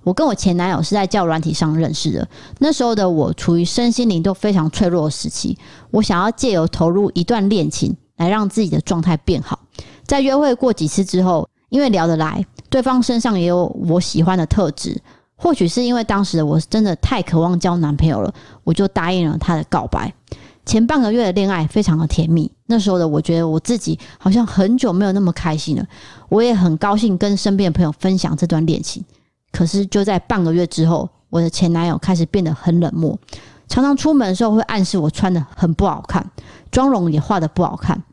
[0.08, 2.26] 我跟我前男友是在教软体上认识的。
[2.60, 5.58] 那时候的我处于身心灵都非常脆弱的时期，
[5.92, 9.60] 我想要借由投入一段恋情来让自己的状态变好。
[10.06, 14.98] 在约会过几次之后，因为聊得来，对方身上也有我喜欢的特质，
[15.36, 20.14] 或许是因为当时的我真的太渴望交男朋友了，我就答应了他的告白。”
[20.66, 25.86] 前半个月的恋爱非常的甜蜜，那时候的我觉得我自己好像很久没有那么开心了，
[26.30, 29.04] 我也很高兴跟身边的朋友分享这段恋情。
[29.52, 33.18] 可是就在半个月之后，我的前男友开始变得很冷漠，
[33.68, 36.30] 常常出门的时候会暗示我穿得很不好看，
[36.72, 38.04] 妆容也画得不好看。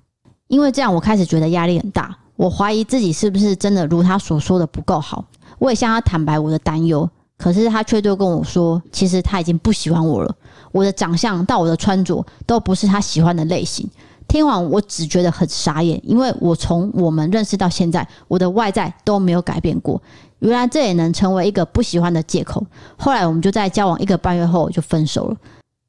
[0.49, 5.25] 因为这样，我开始觉得压力很大，我怀疑自己是不是真的如他所说的不够好。
[5.59, 10.35] 我也向他坦白我的担忧，可是他却都跟我说，其实他已经不喜欢我了。
[10.73, 13.89] 我的长相到我的穿着都不是他喜欢的类型。
[14.27, 20.01] 听完我只觉得很傻眼，因为我从我们认识到现在，我的外在都没有改变过。
[20.49, 22.65] 原来这也能成为一个不喜欢的借口。
[22.97, 25.37] 后来我们就在交往一个半月后就分手了。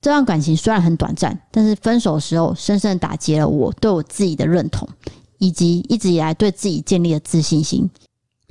[0.02, 4.88] 这段感情虽然很短暂，但是分手的时候深深打击了我对我自己的认同，
[5.40, 7.90] 以及一直以来对自己建立的自信心。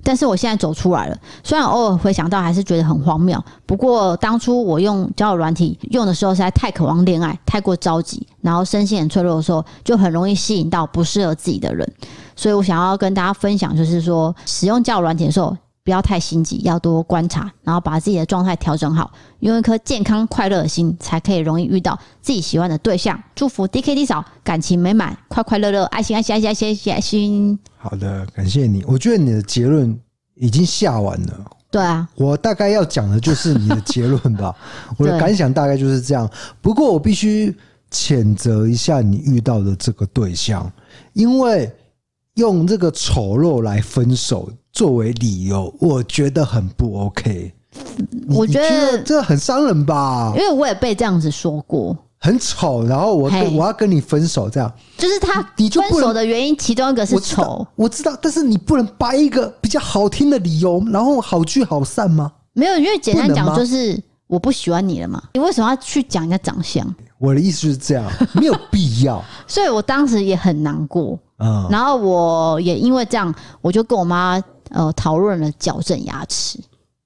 [0.06, 3.42] 但是我现在走出来了，虽然偶尔回想到还是觉得很荒谬。
[3.64, 11.90] 不过当初我用交友软体用的时候实在太渴望恋爱，太过着急，然后身心很脆弱的时候，就很容易吸引到不适合自己的人。
[12.36, 23.22] 所以我想要跟大家分享，就是说使用交友软体的时候，不要太心急，要多观察，然后把自己的状态调整好，用一颗健康快乐的心，才可以容易遇到自己喜欢的对象。
[23.34, 27.58] 祝福 DKD 嫂感情美满，快快乐乐，爱心爱心爱心爱心爱心爱心。
[27.76, 28.82] 好的，感谢你。
[28.86, 29.94] 我觉得你的结论
[30.36, 31.44] 已经下完了。
[31.70, 34.56] 对啊，我大概要讲的就是你的结论吧。
[34.96, 36.26] 我的感想大概就是这样。
[36.62, 37.54] 不过我必须
[37.90, 40.72] 谴责一下你遇到的这个对象，
[41.12, 41.70] 因为
[42.36, 44.50] 用这个丑陋来分手。
[44.74, 47.54] 作为理由，我觉得很不 OK。
[48.28, 50.32] 我觉得这很伤人吧？
[50.36, 54.70] 因为我也被这样子说过，很丑，然后我跟我要跟你分手，这样。
[54.98, 57.42] 就是他分手的原因，其中一个是丑，
[57.76, 62.32] 我，我知道，但是你不能掰一个比较好听的理由，然后好聚好散吗？
[62.52, 66.84] 没有，因为简单讲就是我不喜欢你了嘛，你为什么要去讲人家长相？
[67.18, 68.04] 我的意思是这样，
[68.34, 74.42] 没有必要，所以我当时也很难过，嗯，然后我也因为这样，我就跟我妈
[74.74, 76.60] 呃讨论了矫正牙齿。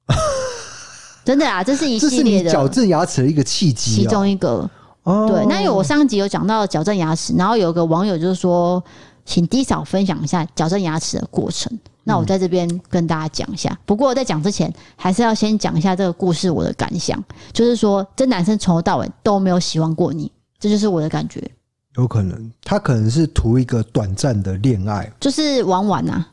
[1.24, 4.68] 真的啊，这是一系列的矫正牙齿的一个契机，其中一个。
[5.04, 8.82] 对，那因为我上集有讲到矫正牙齿，然后有个网友就是说，
[9.24, 11.78] 请 D 嫂分享一下矫正牙齿的过程。
[12.04, 13.78] 那我在这边跟大家讲一下。
[13.86, 21.42] 不过在讲之前，还是要先讲一下这个故事我的感想，就是说，这男生从头到尾都没有喜欢过你，这就是我的感觉。
[21.96, 26.24] 有可能，他可能是图一个短暂的恋爱，就是玩玩呐。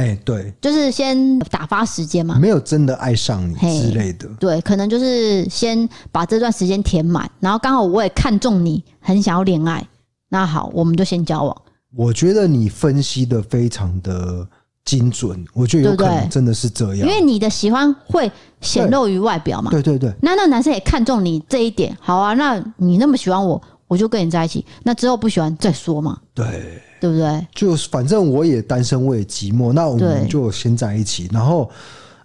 [0.00, 4.26] 哎、欸，对，就是先打发时间嘛，没有真的爱上你之类的。
[4.38, 9.86] 对，可能就是先把这段时间填满，然后刚好我也看中你，很想要恋爱，
[10.30, 11.54] 那好，我们就先交往。
[11.94, 14.48] 我觉得你分析的非常的
[14.86, 18.32] 精准，我觉得有可能真的是这样，对对，因为你的喜欢会
[18.62, 19.70] 显露于外表嘛。
[19.70, 26.18] 对对对，那那男生也看中你这一点，好啊，那你那么喜欢我，我就跟你在一起，那之后不喜欢再说嘛。
[26.32, 26.80] 对。
[27.00, 27.46] 对不对？
[27.54, 31.28] 就反正我也单身，我也寂寞，那我们就先在一起。
[31.32, 31.70] 然后，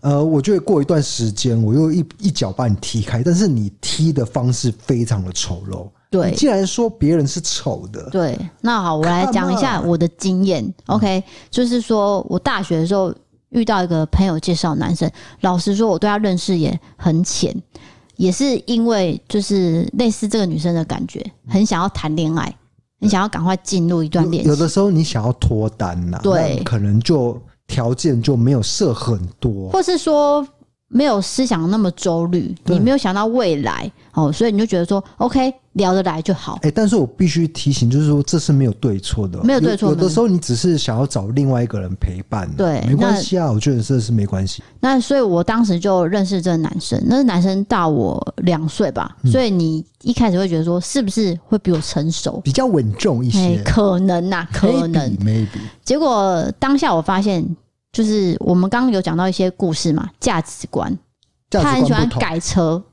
[0.02, 5.88] 呃，我觉得过一段时间，我又一一脚把你踢开，但是你踢的方式非常的丑陋。
[6.12, 10.66] 对，既然说别人是丑的，对，那好，我来讲一下我的经验。
[10.86, 13.14] OK，就是说我大学的时候
[13.50, 15.10] 遇到一个朋友介绍男生，
[15.42, 17.54] 老实说，我对他认识也很浅，
[18.16, 22.56] 也是因为就是类似这个女生的感觉，很想要谈恋爱。
[23.00, 30.48] 你想要赶快进入一段恋情，有的时候你想要脱单呐，对，可能就条件就没有设很多，或是说
[30.96, 35.54] 没有思想那么周虑，你没有想到未来哦，所以你就觉得说，OK。
[35.76, 36.54] 聊得来就好。
[36.62, 39.90] 哎、欸，但是我必须提醒，就是说这是没有对错的，没有对错。
[39.90, 43.52] 有的时候你只是想要找另外一个人陪伴，对，没关系啊。
[43.52, 44.64] 我觉得这是没关系。
[44.80, 53.40] 那所以我当时就认识这个男生，那个男生大我两岁吧，所以你一开始会觉得说，是不是会比我成熟，比较稳重一些？
[53.40, 55.12] 欸、可能呐、啊，可能。
[55.18, 55.60] Maybe, maybe。
[55.84, 57.46] 结果当下我发现，
[57.96, 60.94] 就是我们刚刚有讲到一些故事嘛，价值观，
[61.50, 62.84] 他很喜欢改车。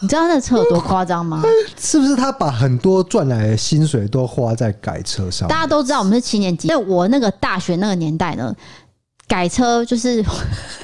[0.00, 1.42] 你知道那车有多夸张吗？
[1.80, 5.48] 是不是他把很多赚来的薪水都花在改车上？
[5.48, 8.54] 大家都知道我们是七年级，因为我那个大学那个年代呢，
[9.26, 10.22] 改车就是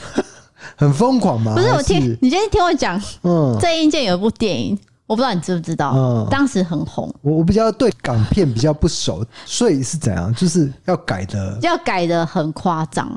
[0.74, 1.52] 很疯狂嘛。
[1.56, 7.12] 不是我听你先听我讲，嗯，郑伊健有一部电影，我不知道你知不知道，嗯，当时很红。
[7.22, 10.34] 我我比较对港片比较不熟，所以是怎样？
[10.34, 13.10] 就是要改的，要改的很夸张。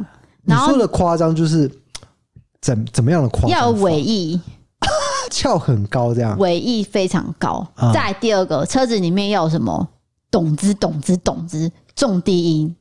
[0.43, 1.71] 你说的夸张就是
[2.61, 3.49] 怎怎么样的夸张？
[3.49, 4.39] 要有伪意。
[5.31, 7.65] 翘很高，这样尾翼非常高。
[7.75, 9.87] 嗯、再来第二个，车子里面要有什么？
[10.29, 12.75] 懂子懂子懂子，重低音，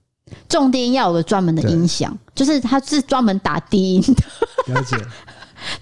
[0.48, 4.74] 重低音要有个专门的音响，就是它是专门打低音的。
[4.74, 4.96] 了解。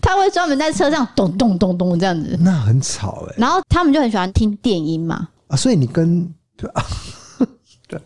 [0.00, 3.34] 他会专门在车上咚咚咚咚这样子，那很吵哎、欸。
[3.38, 5.28] 然后他们就很喜欢听电音嘛。
[5.48, 6.70] 啊，所以你跟对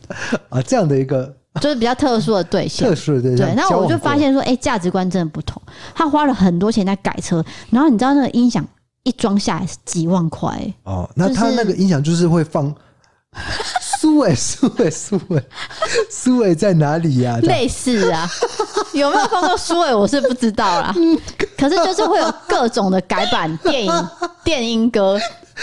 [0.48, 1.34] 啊这样的一个。
[1.60, 3.48] 就是比较特殊的对象，特殊的对象。
[3.48, 5.60] 对，那我就发现说，哎、欸，价值观真的不同。
[5.92, 8.64] 他花了很多钱在改车，然后你知道那个音响
[9.02, 10.74] 一装下来是几万块、欸。
[10.84, 12.72] 哦，那他那个音响就是会放
[14.00, 15.42] 苏伟， 苏伟，苏伟，
[16.08, 17.42] 苏伟在哪里呀、啊？
[17.46, 18.30] 类似啊，
[18.92, 19.92] 有没有放过苏伟？
[19.92, 20.94] 我是不知道啦。
[21.58, 24.08] 可是就是会有各种的改版电影、
[24.44, 25.18] 电音歌。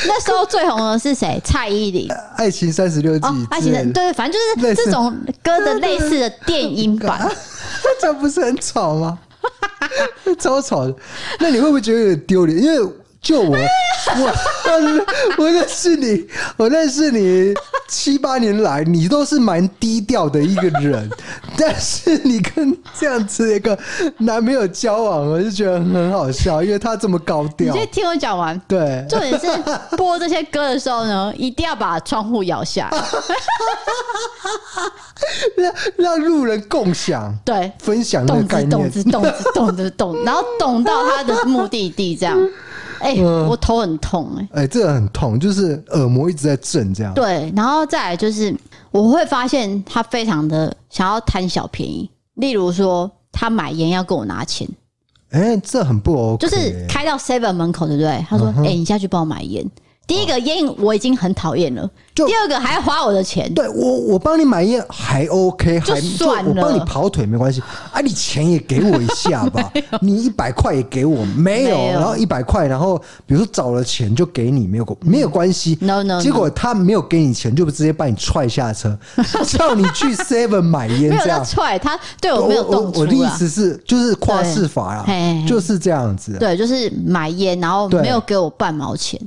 [0.06, 1.42] 那时候最红的是谁？
[1.46, 7.32] 蔡依林，《爱情三十六计》哦，爱情的对，反正就是这种歌的类似的电音版，
[8.02, 9.18] 这不是很吵吗？
[10.38, 10.94] 超吵的。
[11.40, 12.62] 那你会不会觉得有点丢脸？
[12.62, 12.94] 因为
[13.26, 14.32] 就我，我
[15.40, 17.56] 我认识你，我认识你
[17.88, 21.10] 七八年来，你都是蛮低调的一个人。
[21.58, 23.76] 但是你跟这样子一个
[24.20, 27.74] 男朋友交往，我就觉得很好笑，因为他这么高调。
[27.74, 28.62] 你先听我讲完。
[28.68, 29.48] 对，重点是
[29.98, 33.00] 播这些歌的时候呢， 一定要把窗户摇下来，
[35.58, 42.38] 让 让路人共享，对，分享那个概念，动子动子动子动，然后懂到他的目的地，这样。
[43.06, 44.50] 哎、欸，我头很痛哎、欸！
[44.54, 47.14] 哎、欸，这个很痛，就是耳膜一直在震，这样。
[47.14, 48.56] 对，然后再来就是，
[48.90, 54.68] 我会发现他非常的想要贪小便宜，例如说他买烟要跟我拿钱。
[55.30, 56.48] 哎、欸，这很不 OK。
[56.48, 58.26] 就是开到 Seven 门口，对不对？
[58.28, 59.64] 他说：“哎、你下去帮我买烟。”
[60.08, 63.52] 第一个烟我已经很讨厌了，就第二个还要花我的钱。
[63.54, 71.78] 对我，我帮你买烟还 OK，就还算了我帮你跑腿没关系啊，你钱也给我一下吧， 你一百块也给我没有？
[71.90, 75.78] 然后一百块，然后比如说找了钱就给你，没有没有关系。
[75.82, 78.98] No, no, 结果他没有给你钱，就直接把你踹下车，
[79.48, 81.44] 叫你去 Seven 买烟，没有这样。
[81.44, 83.30] 踹他，对我没有动粗我，我的意啊。
[83.36, 85.06] 思是，就是跨市法啊
[85.48, 86.38] 就是这样子。
[86.40, 89.20] 对，就是买烟，然后对没有给我半毛钱，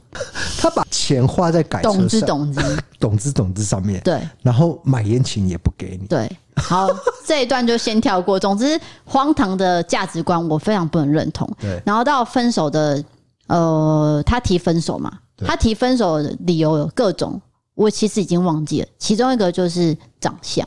[0.60, 2.60] 他把钱花在改车懂之上，懂之。
[2.98, 4.00] 懂之懂之上面。
[4.02, 6.08] 对然后买烟钱也不给你。
[6.08, 6.88] 对，好，
[7.24, 8.38] 这一段就先跳过。
[8.38, 11.48] 总之，荒唐的价值观我非常不能认同。
[11.60, 13.02] 对然后到分手的，
[13.46, 15.12] 呃，他提分手嘛，
[15.46, 17.40] 他提分手的理由有各种，
[17.76, 18.88] 我其实已经忘记了。
[18.98, 20.66] 其中一个就是长相，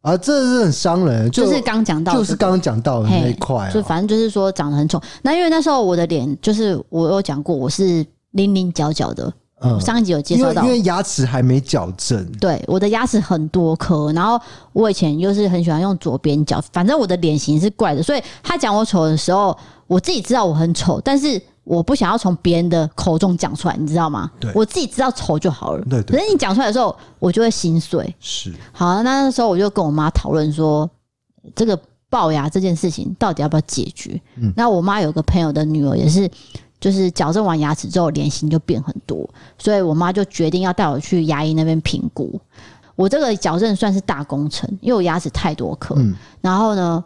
[0.00, 4.98] 啊，这是很伤人，就就是刚讲到的就是刚刚讲到的那一块啊，就反正就是说长得很丑。
[5.20, 8.02] 那因为那时候我的脸，就是我有讲过，我是
[8.32, 9.32] 棱棱角角的。
[9.62, 14.40] 嗯上一集有介绍到，为因为牙齿还没矫正，对，我的牙齿很多颗，然后
[14.72, 19.54] 我以前又是很喜欢用左边角，反正我的脸型是怪的，所以他讲我丑的时候，
[19.86, 24.30] 我自己知道我很丑，但是我不想要从别人的口中讲出来，你知道吗？
[24.40, 25.84] 对我自己知道丑就好了。
[25.90, 28.14] 对对可是你讲出来的时候，我就会心碎。
[28.18, 30.88] 是好，那那时候我就跟我妈讨论说，
[31.54, 31.78] 这个
[32.10, 34.18] 龅牙这件事情到底要不要解决？
[34.36, 36.30] 嗯那我妈有个朋友的女儿也是。
[36.80, 39.28] 就是矫正完牙齿之后，脸型就变很多，
[39.58, 42.40] 所以我妈就决定要带我去牙医那边评估。
[42.96, 47.04] 我这个矫正算是大工程，因为我牙齿太多颗，嗯然后呢，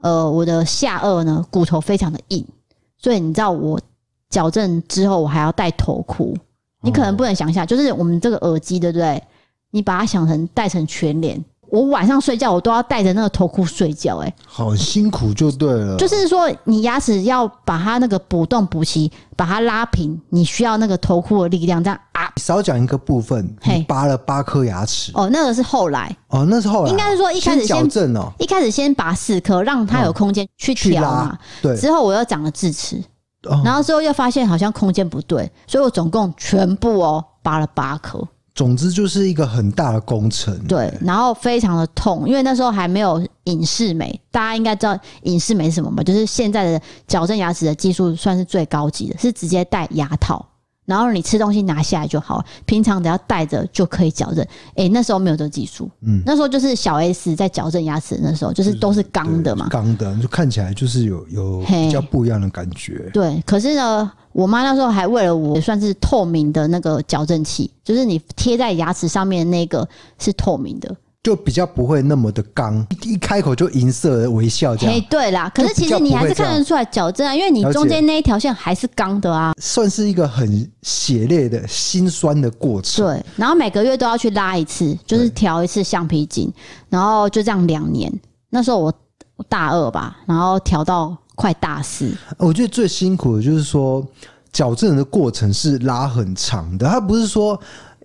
[0.00, 2.44] 呃，我的下颚呢骨头非常的硬，
[2.98, 3.80] 所以你知道我
[4.28, 6.34] 矫正之后我还要戴头箍，
[6.82, 9.22] 你可能不能想象，就是我们这个耳机对不对？
[9.70, 11.44] 你把它想成戴成全脸。
[11.70, 22.28] 我晚上睡觉，我都要戴着那个头箍睡觉、欸，哎，好辛苦就对了，就是说你牙齿要把它那个补洞补齐，把它拉平，你需要那个头箍的力量，这样啊。
[22.36, 23.54] 少讲一个部分，
[23.86, 25.12] 拔了八颗牙齿。
[25.14, 31.08] 哦，那个是后来，哦，那是后来，应该是说一开始矫正哦，一开始先拔四颗，让它有空间去去调嘛。
[31.08, 31.38] 拉。
[31.62, 33.02] 对，之后我又长了智齿，
[33.48, 33.62] 哦。
[33.64, 38.26] 然后之后又发现好像空间不对，所以我总共全部哦拔了八颗。
[38.60, 46.02] 总之就是一个很大的工程，对，然后非常的痛，因为那时候还没有隐适美，大家应该知道隐适美什么吧？
[46.02, 50.44] 就是现在的矫正牙齿的技术算是最高级的，是直接戴牙套，
[50.86, 54.44] 然后你吃东西拿下来就好，平常只要戴着就可以矫正。
[54.74, 63.40] 哎，那时候没有这个技术，嗯那时候就是小 S 在矫正牙齿，那时候就是都是钢的嘛，钢的就看起来就是有有比较不一样的感觉，对。
[63.46, 70.96] 可是呢，我妈那时候还为了我，也算是透明的那个矫正器，就是你贴在牙齿上面的那个是透明的。
[71.22, 79.52] 就比较不会那么的刚，一开口就银色的微笑这嘿，样，对啦，可是其实你还是看得出来矫正啊，因为你中间那一条线还是刚的啊。
[79.60, 83.04] 算是一个很血泪的心酸的过程。
[83.04, 86.50] 对，然后每个月都要去拉一次，就是调一次橡皮筋，
[86.88, 88.10] 然后就这样两年。
[88.48, 88.92] 那时候我
[89.36, 92.10] 我大二吧，然后调到快大四。
[92.38, 94.02] 我觉得最辛苦的就是说，
[94.54, 97.60] 矫正的过程是拉很长的，它不是说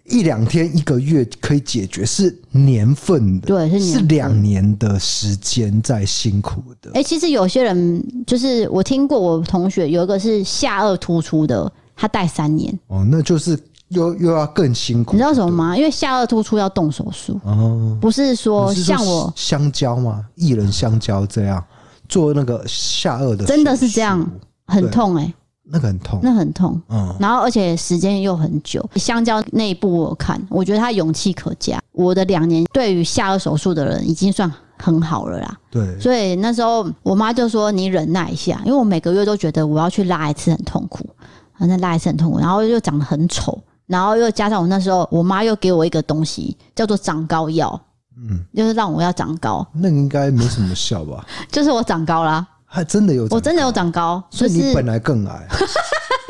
[0.08, 6.92] 一两天、一个月可以解决，是年份的，对是两年的时间在辛苦的。
[6.94, 15.14] 哎、其实有些人就是我听过，我同学有一个是下颚突出的，他戴三年，哦，那就是又又要更辛苦。
[15.14, 15.76] 你知道什么吗？
[15.76, 20.24] 因为下颚突出要动手术，哦，不是说像我香蕉吗？
[20.38, 21.64] 薏仁香蕉这样
[22.08, 24.24] 做那个下颚的，真的是这样，
[24.68, 25.34] 很痛哎、
[25.68, 26.82] 那个很痛，那很痛。
[26.90, 31.82] 嗯，然后而且时间又很久，香蕉那一部我有看，我觉得他勇气可嘉。
[31.92, 41.10] 我的两年对于下颌手术的人已经算很好了啦，对，所以那时候我妈就说你忍耐一下，因为我每个月都觉得我要去拉一次很痛苦，
[41.58, 43.58] 反正拉一次很痛苦，然后又长得很丑，
[43.88, 47.80] 然后又加上我那时候我妈又给我一个东西叫做长高药，
[48.18, 51.26] 嗯，就是让我要长高，那个应该没什么效吧？
[51.50, 52.46] 就是我长高啦，
[52.76, 55.48] 还真的有，我真的有，长高，所以你本来更矮，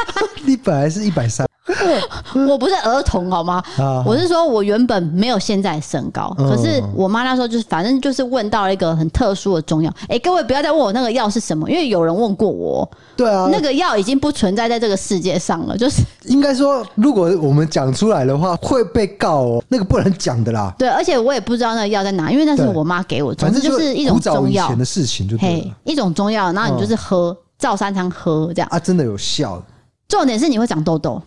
[0.46, 1.46] 你本来是一百三
[2.48, 3.62] 我不是儿童好吗？
[3.78, 9.92] 啊，我是说，我原本没有现在身高，嗯可是我妈那时候就是，反正就是问到了一个很特殊的中药。
[10.08, 12.88] 哎、各位不要再问我那个药是什么，因为有人问过我，
[13.18, 15.76] 对啊，那个药已经不存在在这个世界上了。
[15.76, 20.74] 就是 应该说，如果我们讲出来的话，会被告哦，那个不能讲的啦。
[20.78, 28.70] 对，而且我也不知道那个药在哪，因为那是对我妈给我的，总反正之就是一种古早中药的事情就对嘿了，一种中药，然后你就是喝，照三餐喝这样。
[28.72, 29.62] 啊，真的有效。
[30.08, 31.22] 重点是你会长痘痘，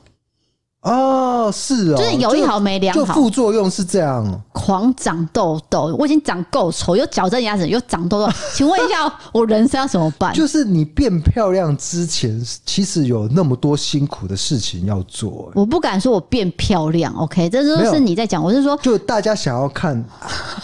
[0.83, 5.95] 哦，是哦，就是有一好没两好，就副作用是这样，狂长痘痘。
[5.99, 8.33] 我已经长够丑，又矫正牙齿，又长痘痘。
[8.55, 10.33] 请问一下，我人生要怎么办？
[10.33, 15.51] 就是你变漂亮之前，其实有那么多辛苦的事情要做。
[15.57, 18.43] 我不敢说我变漂亮，OK，这都是你在讲。
[18.43, 20.03] 我是说，就大家想要看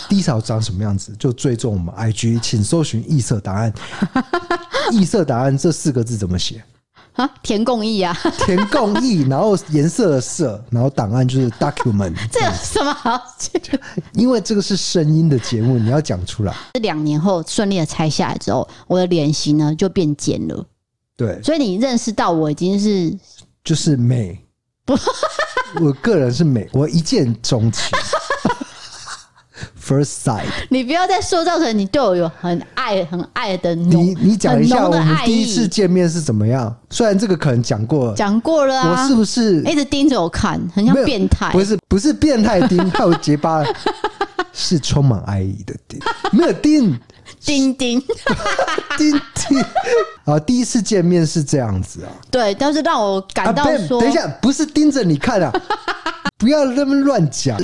[0.08, 3.74] 低潮长什么样子，就追踪我们 IG，请搜寻异色答案。
[4.92, 6.62] 异色答案这四个字怎么写？
[7.14, 12.12] 啊，填共益啊， 填共益，然后颜色的色，然后档案就是 document。
[12.30, 13.20] 这有什么好？
[14.14, 16.52] 因为这个是声音的节目，你要讲出来。
[16.74, 20.66] 这两年后顺利的拆下来之后，我的脸型呢就变尖了。
[21.16, 23.16] 对，所以你认识到我已经是
[23.62, 24.44] 就是美，
[24.84, 24.98] 不，
[25.80, 27.96] 我个人是美，我一见钟情。
[29.86, 33.74] First sight，你不要再塑造成你对我有很爱、很爱的。
[33.74, 36.74] 你你讲一下我们第一次见面是怎么样？
[36.88, 38.90] 虽然这个可能讲过了，讲过了啊。
[38.90, 41.52] 我是不是一直盯着我看，很像变态？
[41.52, 43.62] 不是，不是变态盯，还有结巴，
[44.54, 46.00] 是充满爱意的盯，
[46.32, 46.98] 没有盯，
[47.44, 48.02] 盯盯
[48.96, 49.64] 盯盯。
[50.24, 52.08] 啊，第一次见面是这样子啊？
[52.30, 55.52] 对，但是让我感到说，等一下，不是盯着你看啊，
[56.38, 57.60] 不要那么乱讲。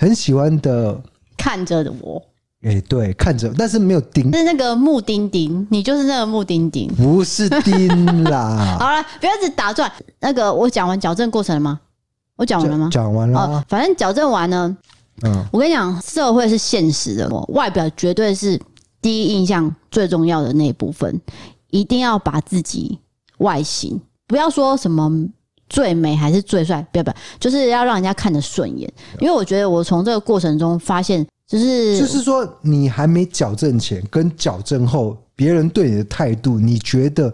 [0.00, 0.96] 很喜欢的，
[1.36, 2.22] 看着的我，
[2.62, 8.76] 哎、欸，对，看着，但是没有盯，是那个木钉钉，你就是那个木钉钉，不是钉啦。
[8.78, 9.90] 好了，不要一直打转。
[10.20, 11.80] 那个，我讲完矫正过程了吗？
[12.36, 12.88] 我讲完了吗？
[12.92, 13.64] 讲完了、啊哦。
[13.68, 14.76] 反正矫正完呢，
[15.22, 18.56] 嗯，我跟你讲，社会是现实的，外表绝对是
[19.02, 21.20] 第一印象最重要的那一部分，
[21.70, 23.00] 一定要把自己
[23.38, 25.28] 外形，不要说什么。
[25.68, 26.84] 最美还是最帅？
[26.90, 28.90] 不要不要，就是要让人家看得顺眼。
[29.20, 37.32] 因为我觉得我从这个过程中发现，就是就是说，你还没矫正前跟矫正后，别人对你的态度，你觉得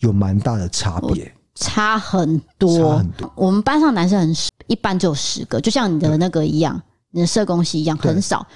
[0.00, 1.32] 有蛮大的差别？
[1.54, 3.32] 差很多，差很多。
[3.34, 8.46] 我们班上男生很少，一般只有十个，就像你的那个一样，你的社工系一样，很少。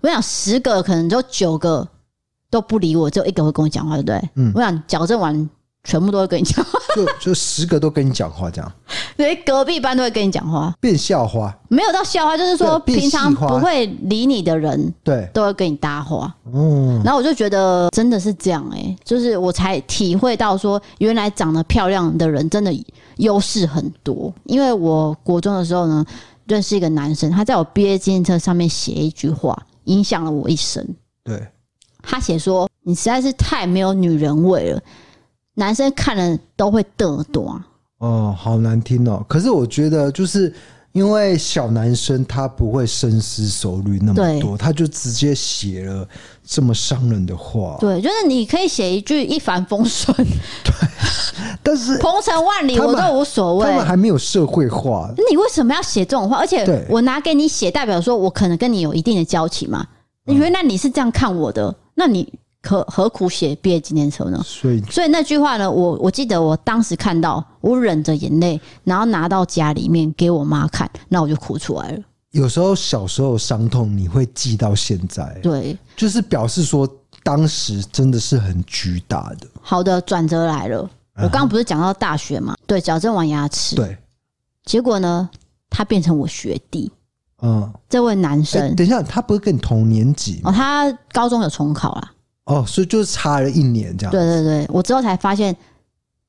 [0.00, 1.88] 我想十个可能只有九个
[2.50, 4.30] 都不理我，只有一个会跟我讲话，对不对？
[4.34, 4.52] 嗯。
[4.54, 5.48] 我想矫正完。
[5.84, 8.72] 全部都会跟你讲话，就 就十个都跟你讲话这样，
[9.16, 22.72] 对，隔壁班都会跟你讲话，变笑话，没有到笑话，就是说平常不会理你的人，对，都会跟你搭话，嗯，然后我就觉得真的是这样哎、欸，就是我才体会到说，原来长得漂亮的人真的
[23.16, 26.04] 优势很多，因为我国中的时候呢，
[26.46, 30.86] 认识一个男生，他在我毕业纪念册上面写一句话，影响了我一生，
[31.24, 31.44] 对，
[32.02, 34.80] 他写说，你实在是太没有女人味了。
[35.54, 37.60] 男生看了都会嘚多
[37.98, 39.24] 哦，好难听哦。
[39.28, 40.52] 可是我觉得，就是
[40.92, 46.08] 因为小男生他不会深思熟虑那么多，他就直接写了
[46.44, 47.76] 这么伤人的话。
[47.80, 50.16] 对，就是你可以写一句一帆风顺，
[50.64, 50.72] 对，
[51.62, 53.66] 但是鹏程万里我都无所谓。
[53.66, 56.38] 他们还没有社会化，你为什么要写这种话？
[56.38, 59.86] 而且我拿给你写，代表说我可能跟你有一定的交情嘛。
[60.24, 62.32] 原来你是这样看我的，那你。
[62.62, 64.40] 可何苦写毕业纪念册呢？
[64.44, 71.98] 所以，所以那句话呢，我我记得我当时看到，我忍着眼泪，然后拿到家里面给我妈看，那我就哭出来了。
[72.30, 76.88] 有时候小时候伤痛你会记到现在，对，就是表示说
[77.22, 79.46] 当时真的是很巨大的。
[79.60, 82.54] 好的，转折来了，我刚刚不是讲到大学嘛？
[82.66, 83.98] 对，矫正完牙齿，对，
[84.64, 85.28] 结果呢，
[85.68, 86.90] 他变成我学弟。
[87.42, 90.52] 嗯，这位男生，欸，等一下，他不是跟你同年级哦？
[90.52, 92.12] 他高中有重考啦。
[92.52, 94.10] 哦，所以就是差了一年这样。
[94.10, 95.56] 对对对，我之后才发现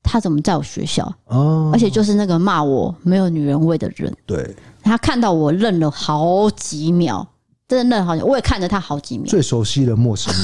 [0.02, 4.12] 他怎么在我学校哦，而且就是那个骂我没有女人味的人。
[4.26, 7.26] 对，他看到我愣了好几秒，
[7.66, 9.26] 真的愣好久，我也看着他好几秒。
[9.26, 10.42] 最熟悉的陌生人，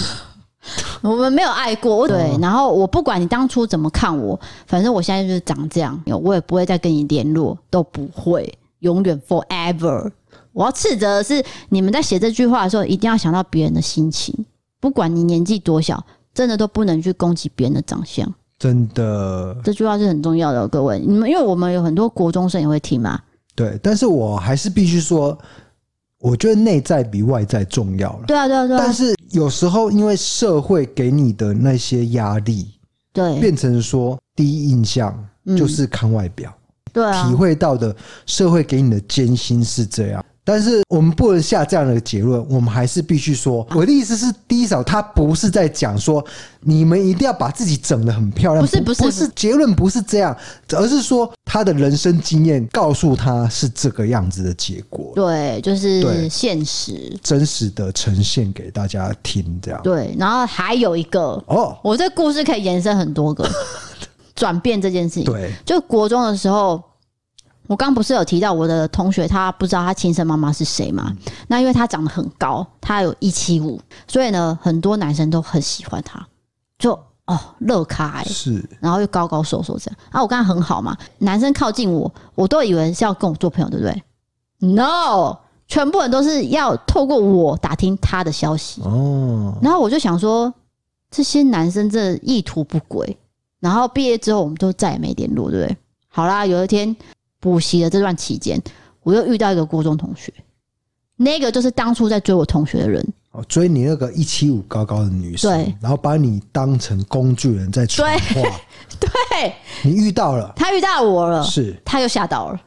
[1.13, 2.09] 我们没有爱过。
[2.09, 10.11] 对，然后我不管你当初怎么看我，反正我现在就是长这样，我也不会再跟你联络，都不会，永远 forever。
[10.53, 14.35] 我要斥责的是，你们在写这句话的时候，一定要想到别人的心情。
[14.81, 16.05] 不管你年纪多小，
[16.35, 18.33] 真的都不能去攻击别人的长相。
[18.59, 20.99] 真的，这句话是很重要的，各位。
[20.99, 23.21] 你们因为我们有很多国中生也会听嘛。
[23.55, 25.39] 对，但是我还是必须说，
[26.19, 28.25] 我觉得内在比外在重要了。
[28.27, 28.79] 对啊，对啊，对啊。
[28.79, 32.69] 但是有时候因为社会给你的那些压力，
[33.13, 35.19] 对，变成说第一印象
[35.57, 36.51] 就是看外表。
[36.51, 37.95] 嗯、对啊，体会到的
[38.27, 40.25] 社会给你的艰辛是这样。
[40.43, 46.25] 但是我们不能下这样的结论，我们还是必须说，我的意思是，D 嫂她不是在讲说
[46.61, 50.37] 你们一定要把自己整得很漂亮，不是不是，不是结论不是这样，
[50.73, 59.81] 而是说他的人生经验告诉他是这个样子的结果，对，就是现实真实的呈现给大家听，这样。
[59.83, 60.15] 对。
[60.19, 63.49] 然后还有一个哦，我这故事可以延伸很多个
[64.35, 66.83] 转变这件事情，对，就国中的时候。
[67.71, 71.07] 我刚不是有提到我的同学，他不知道他亲生妈妈是谁吗？
[71.09, 76.27] 嗯、那因为他长得很高，他有一七五，所以呢，很多男生都很喜欢他，
[76.81, 84.03] 就哦乐咖是，然后又高高瘦瘦这样啊，我跟他很好嘛，男生靠近我，我都以为是要跟我做朋友，对不对
[84.59, 85.37] ？No，
[85.69, 90.53] 全部人都是要透过我打听他的消息哦，然后我就想说，
[91.09, 93.17] 这些男生真的意图不轨，
[93.61, 95.77] 然后毕业之后我们都再也没联络，对不对？
[96.09, 96.97] 好啦，有一天。
[97.41, 98.63] 补习的这段期间，
[99.03, 100.33] 我又遇到一个国中同学，
[101.17, 108.61] 那个就是当初在追我同学的人，哦，追你那个一七五高高的女生，对，然后把你当成工具人在传话，
[109.01, 112.61] 对，你遇到了，他遇到我了，是，他又吓到了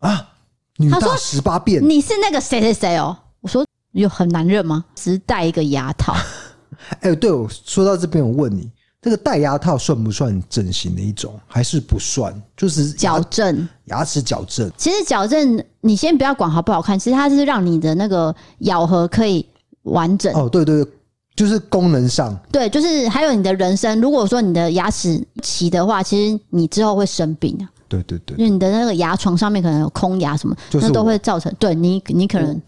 [0.00, 0.28] 啊，
[0.76, 3.16] 女大十八变，你是那个谁谁谁哦？
[3.40, 4.84] 我说有很难认吗？
[4.94, 6.14] 只是戴一个牙套，
[7.00, 8.70] 哎，对，我说到这边，我问你。
[9.00, 12.34] 这个戴牙套算不算整形的一种，还是不算？
[12.56, 14.68] 就是矫正牙齿矫正。
[14.76, 19.46] 其实矫正，你先不要管好不好看，其实它是让你的那个咬合可以
[19.84, 20.34] 完整。
[20.34, 20.92] 哦，对对对，
[21.36, 22.36] 就是功能上。
[22.50, 24.00] 对，就是还有你的人生。
[24.00, 27.70] 如果说你的牙齿齐的话，其实你之后会生病啊。
[27.88, 32.60] 对对对，因为你的那个牙床上面可能有空牙什么，那都会造成对你，你可能。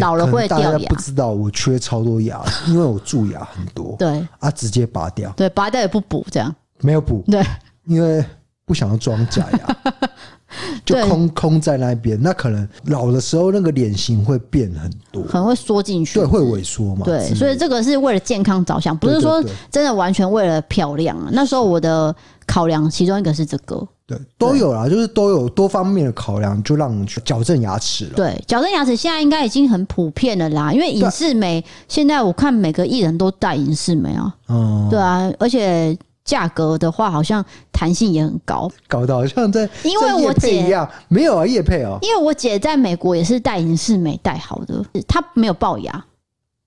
[0.00, 3.96] 老了会掉牙，大家不知道我缺超多牙，因为我蛀牙很多。
[3.98, 5.30] 对啊，直接拔掉。
[5.36, 7.24] 对，拔掉也不补，这样没有补。
[7.26, 7.44] 对，
[7.86, 8.24] 因为
[8.64, 9.92] 不想要装假牙，
[10.84, 12.20] 就空空在那边。
[12.20, 17.04] 那可能老的时候那个脸型会变很多，可能会缩进去，对，会萎缩嘛。
[17.04, 21.28] 对，所以这个是为了健康着想，不是说真的完全为了漂亮啊。
[21.32, 22.14] 那时候我的
[22.56, 23.86] 考量其中一个是这个。
[24.06, 28.12] 对，都有啦，就是都有多方面的考量，就让你去矫正牙齿了。
[28.14, 34.34] 对，矫正牙齿现在应该已经很普遍了啦，因为隐适美现在我看每个艺人都戴隐适美啊。
[34.48, 35.94] 嗯，对啊，而且
[36.24, 41.98] 价格的话，好像弹性也很高，搞得好像在因为我姐一样，没有啊，叶佩哦。
[42.00, 46.04] 因为我姐在美国也是戴隐适美戴好的，她没有龅牙，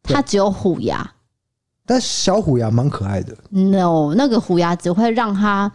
[0.04, 1.10] 她只有虎牙。
[1.90, 3.36] 但小虎牙蛮可爱的。
[3.50, 5.72] No，那个虎牙只会让它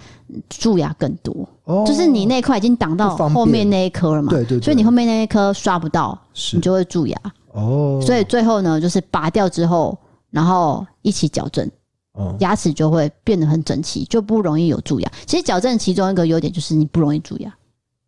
[0.48, 1.48] 蛀牙更多。
[1.64, 4.30] 哦，就是你那块已经挡到后面那一颗了嘛？
[4.30, 4.60] 对对。
[4.60, 6.16] 所以你后面那一颗刷不到，
[6.52, 7.18] 你就会蛀牙。
[7.50, 8.00] 哦。
[8.00, 9.98] 所以最后呢，就是拔掉之后，
[10.30, 11.68] 然后一起矫正，
[12.38, 15.10] 牙齿就会变得很整齐，就不容易有蛀牙。
[15.26, 17.52] 其实矫正其中一个优点就是你不容易蛀牙。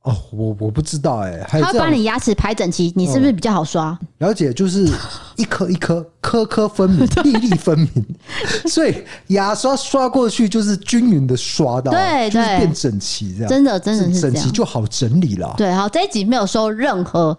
[0.07, 3.91] 哦，我我不知道哎、欸，他会把你牙齿排整齐，你是不是比较好刷？
[4.01, 4.89] 嗯、了解，就是
[5.35, 8.07] 一颗一颗，颗颗分明， 粒粒分明，
[8.69, 15.53] 所以牙刷刷过去就是均匀的刷到，对，对，就是变整齐这样，真的真的是整齐就好整理了。
[15.57, 17.37] 对，好，这一集没有收任何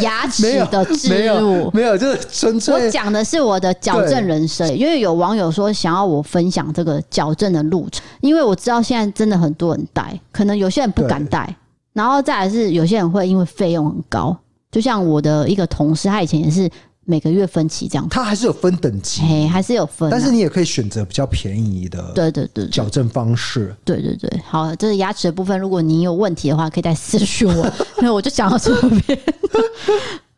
[0.00, 2.72] 牙齿的置入，没有，就是纯粹。
[2.72, 11.54] 我讲的是我的矫正人生，因为有网友说想要我分享这个矫正的路程，因为我知道现在真的很多人戴，可能有些人不敢戴。
[11.96, 14.36] 然后再来是有些人会因为费用很高，
[14.70, 16.68] 就像我的一个同事，他以前也是
[17.06, 18.06] 每个月分期这样。
[18.10, 20.10] 他还是有分等级，嘿，还是有分。
[20.10, 23.74] 但是你也可以选择比较便宜的，对对对，矫正方式。
[23.82, 25.58] 对对对，好，这是牙齿的部分。
[25.58, 27.72] 如果你有问题的话，可以再私讯我。
[28.02, 29.18] 那我就讲到这边，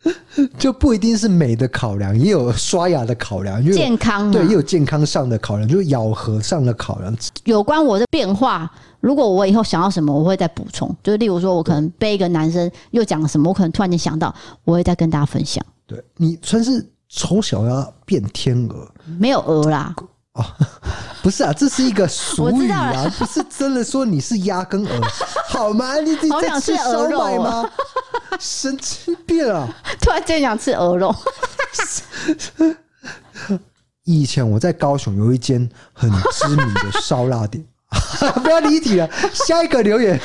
[0.59, 7.17] 就不一定是美的考量，也有刷牙的考量，健康对，也有健康上的考量，就是咬合上的考量。
[7.45, 8.71] 有关我的变化。
[9.01, 10.93] 如果我以后想要什么，我会再补充。
[11.05, 14.35] 就是例如说，我可能被一个男生又讲了什么，我可能突然间想到，
[14.65, 15.65] 我会再跟大家分享。
[15.87, 18.89] 对，你算是从小要变天鹅，
[19.19, 19.95] 没有鹅啦。
[20.39, 20.45] 哦，
[21.23, 25.01] 不是啊，这是一个俗语啊，不是真的说你是鸭跟鹅，
[25.51, 25.97] 好吗？
[25.97, 27.69] 你你在吃烧卖吗？
[28.39, 29.69] 神经病啊！
[30.01, 31.15] 突然间想吃鹅肉。
[34.05, 37.65] 以前我在高雄有一间很知名的烧腊店。
[38.43, 40.21] 不要离题了，下一个留言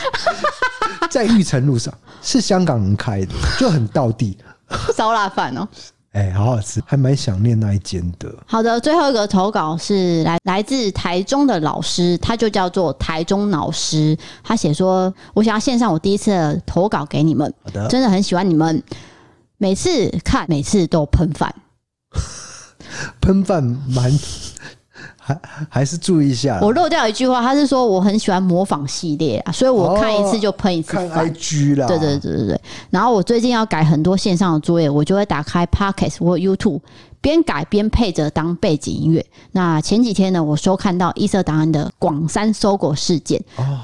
[1.09, 4.37] 在玉成路上，是香港人开的，就很道地
[4.95, 5.67] 烧腊饭哦。
[6.13, 8.33] 哎，好好吃，还蛮想念那一间的。
[8.45, 14.15] 好的，最后一个投稿是来来自台中的老师，他就叫做台中老师。
[14.43, 18.81] 他写说：“我想要献上我第一次的投稿给你们，好的，真的很喜欢你们，
[19.57, 21.53] 每次看，每次都喷饭，
[23.19, 24.11] 喷饭蛮。”
[25.19, 25.39] 还
[25.69, 26.59] 还是注意一下。
[26.61, 30.93] 我漏掉一句话，他是说我很喜欢模仿系列啊，所以我看一次就喷一次。
[30.93, 32.61] 看 IG 啦，对对对对对。
[32.89, 36.79] 然后我最近要改很多线上的作业，我就会打开 Podcast 或 YouTube。
[37.23, 39.25] 边改边配着当背景音乐。
[39.53, 43.41] 那前几天呢，我收看到一色档案的广三搜狗事件，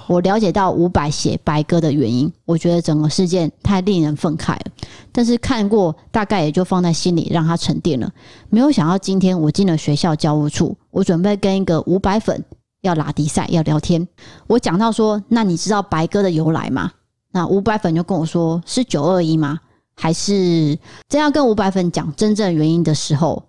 [0.08, 2.30] 我了解到伍佰写白鸽的原因。
[2.44, 4.66] 我觉得整个事件太令人愤慨了，
[5.14, 8.12] 但是看过大概也就放在心里，让它沉淀了。
[8.50, 12.44] 没有想到今天我进了学校教务处，我准备跟一个伍佰粉
[12.82, 14.06] 要拉迪赛要聊天。
[14.48, 16.92] 我讲到说，那你知道白鸽的由来吗？
[17.32, 19.60] 那伍佰粉就跟我说是九二一吗？
[20.02, 20.80] 还是
[21.10, 23.44] 真要跟五百粉讲真正原因的时候，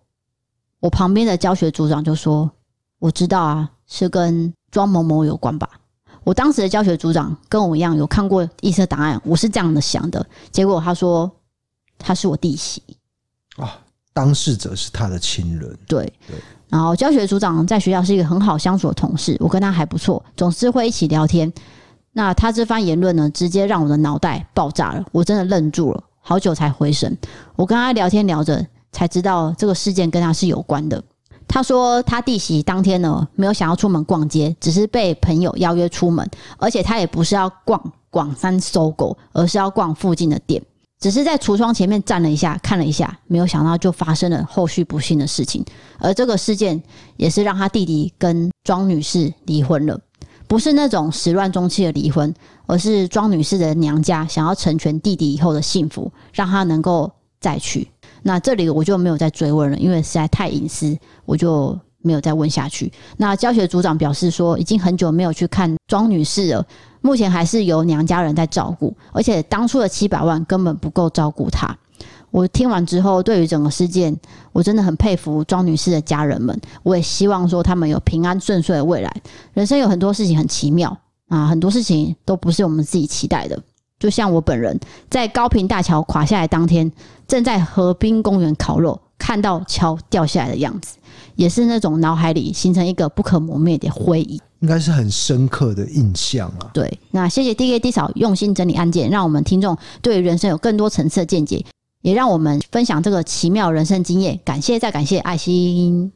[0.80, 2.50] 我旁边的教学组长就说
[2.98, 5.70] ：“我知道啊，是跟庄某某有关吧。”
[6.24, 10.26] 我当时的教学组长跟我一样有看过一些档案，我是这样的想的。
[10.50, 11.30] 结果他说
[11.96, 12.82] 他是我弟媳
[13.56, 13.78] 啊，
[14.12, 15.78] 当事者是他的亲人。
[15.86, 16.36] 对，对。
[16.68, 21.52] 然后教学组长在学校是一个很好相处的同事，我跟他还不错，总是会一起聊天。
[22.12, 27.16] 那他这番言论呢，直接让我的脑袋爆炸了，我真的愣住了，好久才回神。
[27.56, 31.02] 我跟他聊天聊着，才知道这个事件跟他是有关的。
[31.48, 36.24] 他说他弟媳当天呢，没有想要出门逛街，只是被朋友邀约出门，
[36.58, 40.62] 而且他也不是要逛广三 SOGO，而是要逛附近的店。
[41.00, 45.64] 只是在橱窗前面站了一下，看了一下，没有想到就发生了后续不幸的事情。
[45.98, 46.80] 而这个事件
[47.16, 49.98] 也是让他弟弟跟庄女士离婚了，
[50.50, 52.34] 不是那种始乱终弃的离婚，
[52.66, 57.08] 而是庄女士的娘家想要成全弟弟以后的幸福，让他能够
[57.40, 57.88] 再娶。
[58.24, 62.92] 那这里我就没有再追问了，因为实在太隐私，我就没有再问下去。
[63.16, 66.66] 那教学组长表示说，已经很久没有去看庄女士了。
[67.00, 71.78] 目前还是由娘家人在照顾，而且当初的七百万根本不够照顾她。
[72.30, 74.16] 我听完之后，对于整个事件，
[74.52, 76.58] 我真的很佩服庄女士的家人们。
[76.82, 79.14] 我也希望说他们有平安顺遂的未来。
[79.52, 80.96] 人生有很多事情很奇妙
[81.28, 83.60] 啊，很多事情都不是我们自己期待的。
[83.98, 84.78] 就像我本人
[85.10, 86.90] 在高平大桥垮下来当天，
[87.28, 90.96] 正在河滨公园烤肉，看到桥掉下来的样子，
[91.34, 94.40] 也是那种脑海里形成一个不可磨灭的回忆。
[94.60, 96.70] 应该是很深刻的印象啊。
[96.72, 101.64] 对，那谢谢 D K D 嫂用心整理案件，让我们听众对于人生有更多层次的见解，
[102.02, 104.38] 也让我们分享这个奇妙人生经验。
[104.44, 106.12] 感谢再感谢，爱心。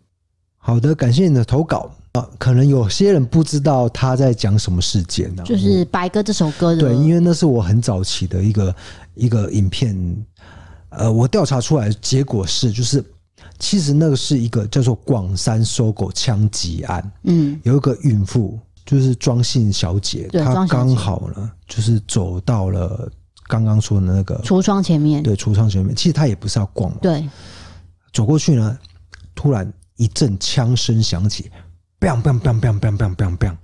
[0.57, 2.29] 好的，感谢你的投稿啊。
[2.39, 5.43] 可能有些人不知道他在讲什么事件呢？
[5.45, 6.81] 就是《白鸽》这首歌的。
[6.81, 8.75] 对，因为那是我很早期的一个
[9.15, 10.25] 一个影片。
[10.91, 13.05] 呃，我调查出来的结果是，就是。
[13.59, 23.09] 其实那个是一个叫做广山搜狗枪击案，嗯，有一个孕妇就是庄姓小姐，她刚好呢就是走到了
[23.47, 27.29] 刚刚说的那个橱窗前面，对，橱窗前面，其实他也不是要逛，对，
[28.13, 28.79] 走过去呢，
[29.35, 31.51] 突然一阵枪声响起
[32.01, 33.57] ，bang bang bang bang bang bang bang bang，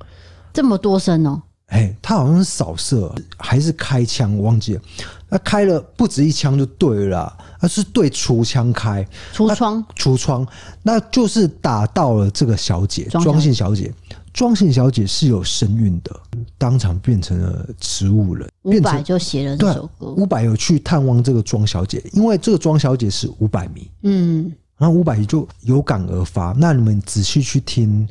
[0.53, 1.43] 这么多声哦。
[1.66, 4.83] 哎，他好像是扫射还是开枪，我忘记了。
[5.28, 9.07] 那开了不止一枪就对了，而是对橱窗开。
[9.33, 10.45] 橱窗，橱窗，
[10.83, 13.95] 那就是打到了这个小姐庄姓小姐。
[14.33, 16.20] 庄姓小姐是有身孕的，
[16.57, 18.49] 当场变成了植物人。
[18.62, 23.91] 伍佰就写了这首歌，伍佰有去探望这个庄小姐，因为这个庄小姐是伍佰迷。
[24.03, 26.55] 嗯，然后伍佰就有感而发。
[26.59, 28.09] 那你们仔细去听。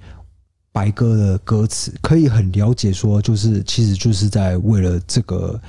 [0.72, 5.60] 白鸽的歌词可以很了解，说就是其实就是在为了这个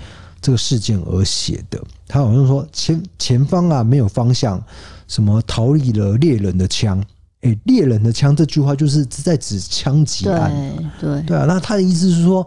[0.42, 1.82] 这个事件而写的。
[2.06, 4.62] 他好像说前前方啊没有方向，
[5.08, 7.02] 什么逃离了猎人的枪，
[7.42, 10.52] 哎，猎人的枪这句话就是在指枪击案，
[11.00, 11.44] 对对对啊。
[11.46, 12.46] 那他的意思是说，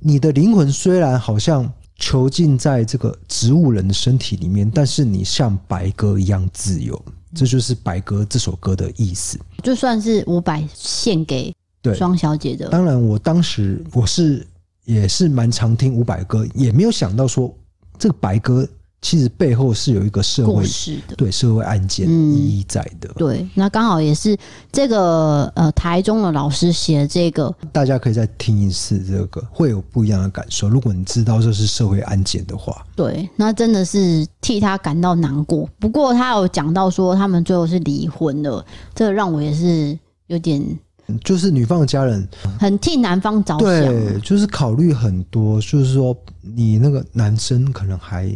[0.00, 7.00] 你的灵魂虽然好像囚禁在这个植物人的身体里面，但是你像白鸽一样自由，
[7.34, 9.38] 这就是白鸽这首歌的意思。
[9.62, 11.54] 就算是伍佰献给。
[11.80, 12.68] 对，庄小姐的。
[12.68, 14.46] 当然，我当时我是
[14.84, 17.52] 也是蛮常听伍佰歌，也没有想到说
[17.98, 18.64] 这个白鸽
[19.02, 23.08] 其实背后是有一个社会的，对社会案件意义在的。
[23.08, 24.38] 嗯、对，那刚好也是
[24.70, 30.68] 这个呃台中的老师写的这个，大家可以再听一次这个，会有不一样的感受。
[30.68, 35.68] 如果你知道这是社会案件的话，对，那真的是替他感到难过。
[35.80, 39.98] 不过他有讲到说他们最后是离婚了，这个让我也是
[40.28, 40.64] 有点。
[41.24, 42.26] 就是女方的家人
[42.58, 48.32] 很替男方着想，对，就是考虑很多，就是说你那个男生可能还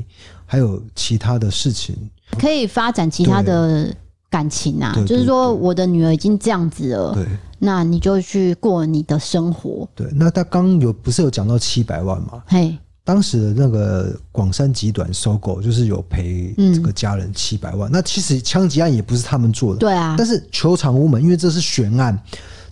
[0.47, 1.95] 还有其他的事情
[2.39, 3.95] 可以发展其他的
[4.31, 4.95] 感情啊。
[5.07, 7.27] 就是说，我的女儿已经这样子了，对，
[7.59, 9.89] 那你就去过你的生活。
[9.95, 12.43] 对，那他刚有不是有讲到七百万嘛？
[12.47, 17.91] 嘿，当时的那个广山集团 SOGO 就是有赔这个家人七百万。
[17.93, 20.15] 那其实枪击案也不是他们做的，对啊。
[20.19, 22.19] 但是球场无门，因为这是悬案。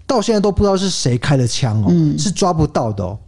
[0.07, 3.19] 到现在都不知道是谁开的枪哦，嗯，是抓不到的哦。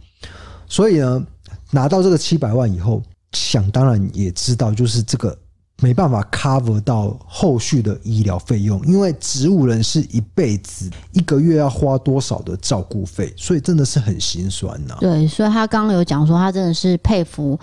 [0.67, 1.25] 所以呢，
[1.71, 3.01] 拿到这个七百万以后，
[3.37, 5.37] 想当然也知道，就是这个
[5.79, 14.97] 没办法 cover 到后续的医疗费用，因为植物人是一辈子一个月要花多少的照顾费，所以真的是很心酸呐。
[14.99, 17.57] 对，所以他刚刚有讲说，他真的是佩服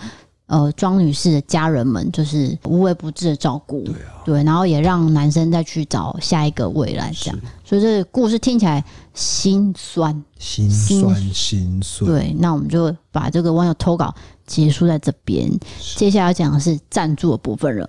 [0.46, 8.84] 呃庄女士的家人们就是无微不至的照顾，对啊，对，然后也让男生再去找下一个未来，这样，所以这个故事听起来
[9.14, 12.10] 心酸，心酸心酸。
[12.10, 14.14] 对，那我们就把这个网友投稿
[14.46, 15.50] 结束在这边，
[15.96, 17.88] 接下来要讲的是赞助的部分了。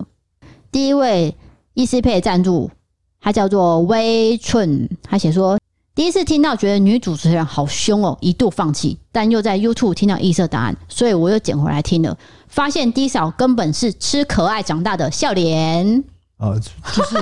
[0.72, 1.36] 第一位
[1.76, 2.72] ECPay 赞助，
[3.20, 5.58] 他叫做微寸，他写说。
[5.94, 12.18] 第一次听到，觉得女主持人好凶哦，一度放弃，但又在 YouTube 听到异色答案，所以我又捡回来听了，
[12.56, 16.02] 发现 D 嫂根本是吃可爱长大的笑脸。
[16.38, 16.58] 呃，
[16.94, 17.18] 就是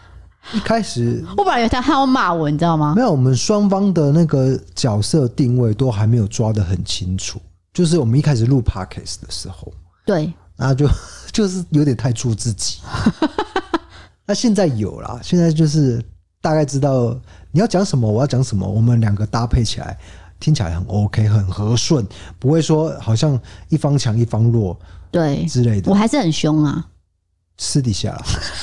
[0.56, 2.94] 一开始我本来以为他还要骂我，你知道吗？
[2.96, 7.38] 没有，我们双方的那个角色定位都还没有抓得很清楚。
[7.74, 9.70] 就是我们一开始录 Podcast 的时候，
[10.06, 10.88] 对，那就
[11.30, 12.78] 就是有点太做自己。
[14.24, 16.02] 那现在有啦，现在就是
[16.40, 17.14] 大概知道。
[17.52, 19.98] 你要讲什么，我要讲什么，我们两个搭配起来
[20.40, 22.04] 听起来很 OK，很和顺，
[22.38, 23.38] 不会说好像
[23.68, 24.76] 一方强一方弱，
[25.10, 25.90] 对之类的。
[25.90, 26.84] 我还是很凶啊，
[27.58, 28.20] 私底下，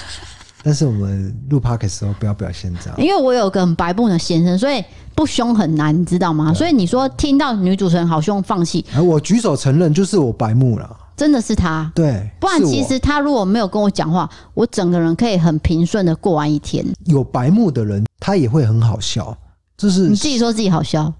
[0.63, 4.83] 但是我们录 Podcast 的时候不要表现这样，因为我有个很白目的先生，所以
[5.15, 6.53] 不凶很难，你知道吗？
[6.53, 10.97] 所以你说听到女主持人好凶，放弃，我举手承认，就是我白目了。
[11.15, 16.85] 真的是他，对，不然其实他如果没有跟我讲话，我整个人可以很平顺的过完一天。
[17.05, 19.35] 有白目的人，他也会很好笑，
[19.75, 21.11] 就是你自己说自己好笑，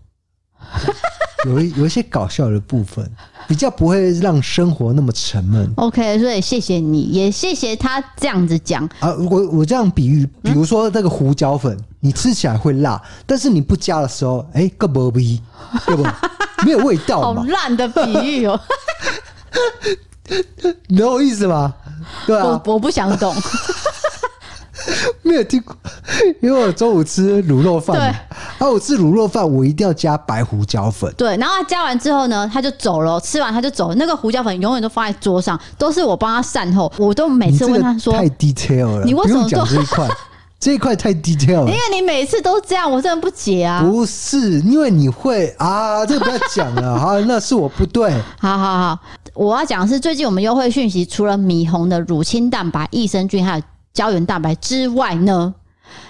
[1.45, 3.09] 有一有一些搞笑的部分，
[3.47, 5.71] 比较不会让生活那么沉闷。
[5.77, 9.13] OK，所以谢谢你，也谢谢他这样子讲啊。
[9.29, 15.41] 我我这样比喻，比如说那个胡椒粉，你吃起来会辣，但是你不加的时候，哎，个不比，
[15.85, 16.03] 对不？
[16.65, 17.41] 没有味道嘛。
[17.41, 18.59] 好烂的比喻哦。
[20.87, 21.73] 你懂我意思吗？
[22.25, 23.33] 对啊，我我不想懂，
[25.23, 25.75] 没有听过，
[26.41, 40.07] 因为我中午吃卤肉饭，对，然后我吃卤肉饭，我一定要加白胡椒粉，对，然后他加完之后呢，他就走了，吃完他就走了，那个胡椒粉永远都放在桌上，都是我帮他善后，我都每次问他说，太 detail 了，你为什么讲这一块？
[40.59, 43.79] 这一块太 detail 了，因为你每次都这样，我真的不解啊！
[43.79, 46.97] 不是，因为你会啊，这个不要讲了。
[46.99, 48.11] 哈，那是我不对。
[48.39, 48.99] 好好好，
[49.35, 53.63] 我要讲的是最近我们优惠讯息，除了米红的乳清蛋白、益生菌还有
[53.97, 55.55] 胶原蛋白之外呢，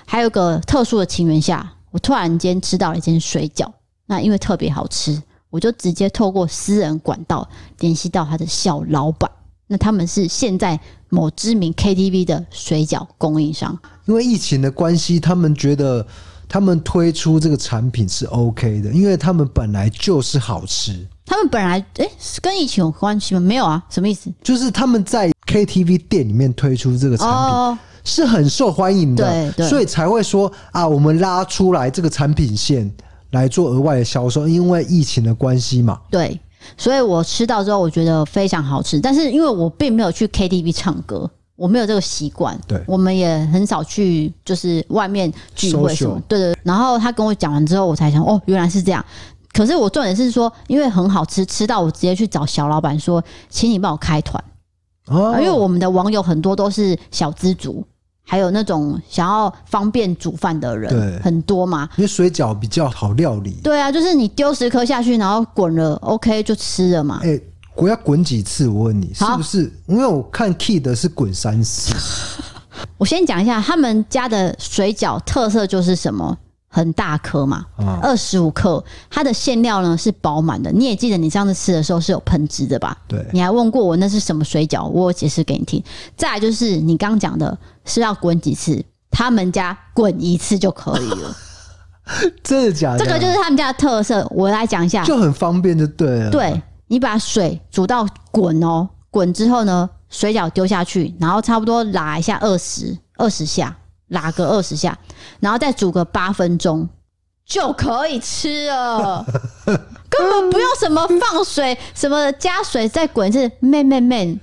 [0.05, 3.71] 还有个特殊的情缘下，我突然间吃到了一间水饺，
[4.07, 7.47] 那因为特别好吃，我就直接透过私人管道
[7.79, 9.31] 联系到他的小老板，
[9.67, 10.77] 那他们是现在
[11.07, 13.79] 某知名 KTV 的水饺供应商。
[14.03, 16.05] 因为疫情的关系，他们觉得
[16.49, 21.05] 他们推出这个产品是 OK 的，因为他们本来就是好吃。
[21.25, 22.09] 他们本来诶，
[22.41, 23.39] 跟疫情有关系吗？
[23.41, 24.31] 没有啊，什么意思？
[24.41, 32.89] 就是他们在 KTV 店里面推出这个产品是很受欢迎的，所以才会说啊，我们拉出来这个产品线
[33.31, 35.99] 来做额外的销售，因为疫情的关系嘛。
[36.09, 36.39] 对，
[36.77, 41.29] 所以我吃到之后，我觉得非常好吃，但是因为我并没有去 KTV 唱歌。
[41.57, 46.55] 我没有这个习惯，对，我们也很少去，就是外面聚会什么，对对。
[46.63, 49.03] 然后他跟我讲完之后，我才想，哦，原来是这样。
[49.51, 54.41] 可是我重点是说，因为很好吃，吃到我直接去找小老板说，请你帮我开团。
[55.07, 57.83] 哦，因为我们的网友很多都是小资族，
[58.23, 61.89] 还有那种想要方便煮饭的人，对，很多嘛。
[61.97, 63.57] 因为水饺比较好料理。
[63.63, 67.19] 对啊，就是你丢十颗下去，然后滚了，OK 就吃了嘛。
[67.23, 67.41] 欸
[67.77, 68.67] 我要滚几次？
[68.67, 69.71] 我问你，是不是？
[69.85, 71.93] 因为我看 Kid 是滚三次。
[72.97, 76.37] 我先讲一下他们家的水饺特色就是什么？
[76.69, 77.65] 很大颗嘛，
[78.01, 78.83] 二十五克。
[79.09, 80.71] 它的馅料呢是饱满的。
[80.71, 82.95] 你也记得你上次吃的时候是有喷汁的吧？
[83.07, 83.25] 对。
[83.31, 84.85] 你还问过我那是什么水饺？
[84.85, 85.81] 我解释给你听。
[86.15, 88.83] 再来就是你刚讲的是要滚几次？
[89.09, 91.35] 他们家滚一次就可以了。
[92.43, 92.99] 真的假的？
[92.99, 94.27] 这个就是他们家的特色。
[94.29, 96.29] 我来讲一下，就很方便，就对了。
[96.29, 96.61] 对。
[96.87, 103.75] 你把水煮到滚哦，滚之后呢，水饺丢下去，然后差不多拉一下二十二十下，
[104.07, 104.97] 拉个二十下，
[105.39, 106.87] 然后再煮个八分钟
[107.45, 109.25] 就可以吃了，
[110.09, 114.39] 根本不用什么放水，什么加水再滚，是慢慢慢，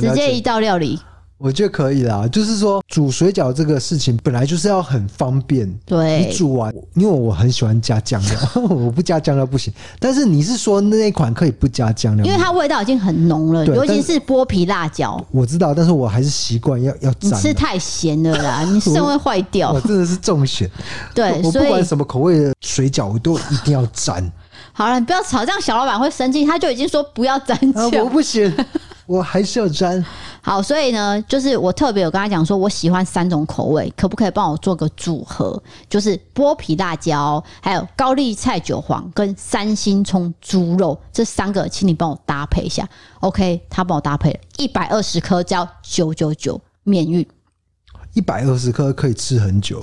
[0.00, 1.00] 直接一道料理。
[1.36, 5.70] 我觉得可以啦，就是说煮水饺这个事情本来就是要很方便。
[5.84, 9.72] 对，你煮完，因为我很喜欢加酱料， 我不加酱料不行。
[9.98, 12.24] 但是你是说那一款可以不加酱料？
[12.24, 15.22] 因为它味道已经很浓了，尤其是剥皮辣椒。
[15.32, 17.12] 我知道，但是我还是习惯要要。
[17.20, 19.72] 你吃太咸了啦，你肾会坏掉。
[19.72, 20.70] 我真的是重咸。
[21.14, 24.32] 对，我不管什么口味的水饺，我都一定要沾。
[24.72, 26.46] 好了，你不要吵，这样小老板会生气。
[26.46, 27.90] 他就已经说不要沾酱。
[28.02, 28.50] 我不行。
[29.06, 30.04] 我还是要沾。
[30.40, 35.62] 好，所以呢，就是我特别有跟他讲说，我喜欢三种口味，可不可以帮我做个组合？
[35.88, 42.88] 就是剥皮辣椒，还有高丽菜韭黄跟三星葱猪肉这三个，请你帮我搭配一下。
[43.20, 47.26] OK，他帮我搭配了一百二十颗，交九九九免运。
[48.14, 49.82] 一百二十颗可以吃很久，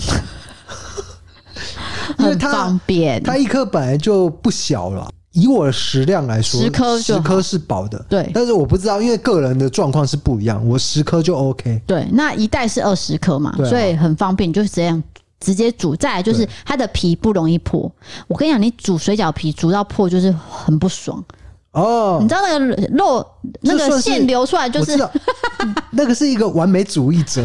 [2.17, 3.21] 很方便。
[3.21, 5.11] 它一颗本来就不小了。
[5.33, 8.29] 以我的食量来说，十颗十颗是饱的，对。
[8.33, 11.81] 但是我不知道，因为个人的状况是不一样，我十颗就 OK。
[11.87, 15.01] 对，那一袋是二十颗嘛，啊，所以很方便，就是这样
[15.39, 15.95] 直接煮。
[15.95, 17.89] 再来就是它的皮不容易破。
[18.27, 21.23] 我跟你讲，你煮水饺皮煮到破就是很不爽。
[21.71, 23.25] 哦，你知道那个肉
[23.61, 24.97] 那个线流出来就是，
[25.91, 27.41] 那个是一个完美主义者，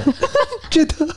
[0.76, 1.08] 觉得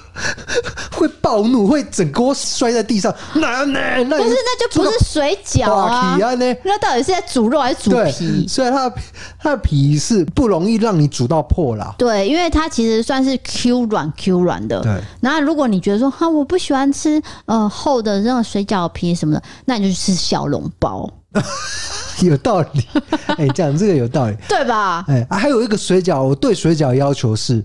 [0.91, 3.13] 会暴怒，会整锅摔在地上。
[3.33, 6.17] 那那那不是，那就不是水饺啊！
[6.63, 8.47] 那到底是在煮肉还是煮皮？
[8.47, 8.95] 所以它的
[9.37, 11.93] 它的皮是不容易让你煮到破啦。
[11.97, 14.81] 对，因为它其实算是 Q 软 Q 软的。
[14.81, 15.01] 对。
[15.21, 21.09] 那如果你觉得说哈，我不喜欢吃呃厚的那种水饺皮什么的，那你就去吃小笼包。
[22.23, 22.83] 有道理，
[23.27, 25.05] 哎、欸，讲这个有道理， 对吧？
[25.07, 27.63] 哎、欸啊，还有一个水饺，我对水饺要求是，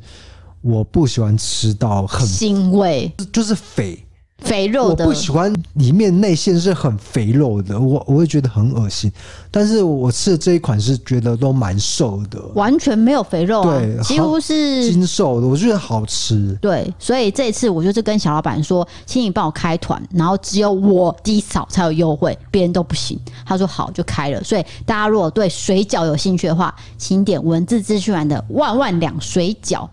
[0.64, 4.00] 我不喜欢吃到很腥味，就是肥。
[4.38, 9.10] 肥肉的，我不喜欢里面内馅是很肥肉的，我我会觉得很恶心。
[9.50, 16.58] 但是我吃的这一款是觉得都蛮瘦的，完全没有肥肉啊，对，几乎是精瘦的，我觉得好吃。
[16.60, 23.18] 对，所以这一次我就是跟小老板说，请你帮我开团，然后只有我低嫂才有优惠，别人都不行。
[23.46, 24.44] 他说好，就开了。
[24.44, 29.88] 所以大家如果对水饺有兴趣的话，请点文字资讯栏的万万两水饺。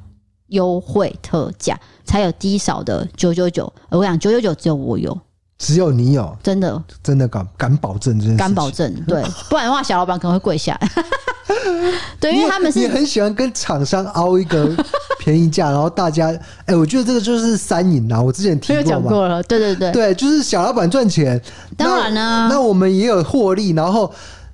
[0.51, 5.17] 优惠特价才有低少的九九九，我讲九九九只有我有，
[5.57, 6.81] 只有你有，真的。
[7.03, 10.77] 真的敢敢保证这件事，敢保证，对， 不然的话小老板可能会跪下。
[10.79, 10.89] 来。
[12.19, 14.69] 对，因为他们是你很喜欢跟厂商凹一个
[15.19, 16.27] 便宜价，然后大家，
[16.65, 18.21] 哎、欸，我觉得这个就是三赢啊！
[18.21, 21.41] 我之前提过讲过了，对对对，对，就是小老板赚钱，
[21.75, 24.09] 当然呢、啊，那我们也有获利，然后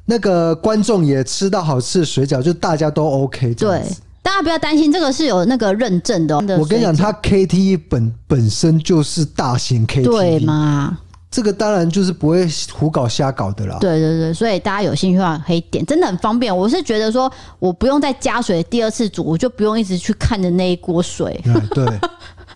[0.05, 3.83] 那个观众也吃到好吃的水饺，就大家都 OK，对。
[4.27, 6.37] 大家不要担心，这个是有那个认证的。
[6.59, 10.97] 我跟你讲，它 KTV 本本身就是大型 KTV，对吗？
[11.31, 13.77] 这个当然就是不会胡搞瞎搞的啦。
[13.79, 16.55] 对对对，所以大家有兴趣的话可以点，真的很方便。
[16.55, 21.41] 我是觉得说，我不用再加水，第二次煮我就不用一直去看着那一锅水。
[21.45, 21.85] 嗯，对。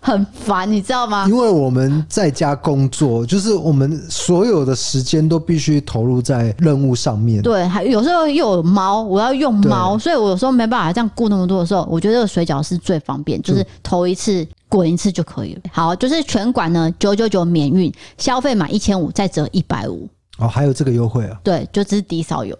[0.04, 1.26] 很烦，你知道吗？
[1.28, 7.40] 因为我们在家工作，就是我们所有的时间都必须投入在任务上面。
[7.40, 15.60] 对，还有时候又有猫，我要用猫，所以我有时候没办法这样顾那么多的时候，我觉得这个水饺是最方便，就是投一次滚一次就可以了。
[15.70, 20.08] 好，就是全馆呢九九九免运，消费满一千五再折一百五。
[20.38, 21.38] 哦，还有这个优惠啊？
[21.44, 22.58] 对，就只是低少有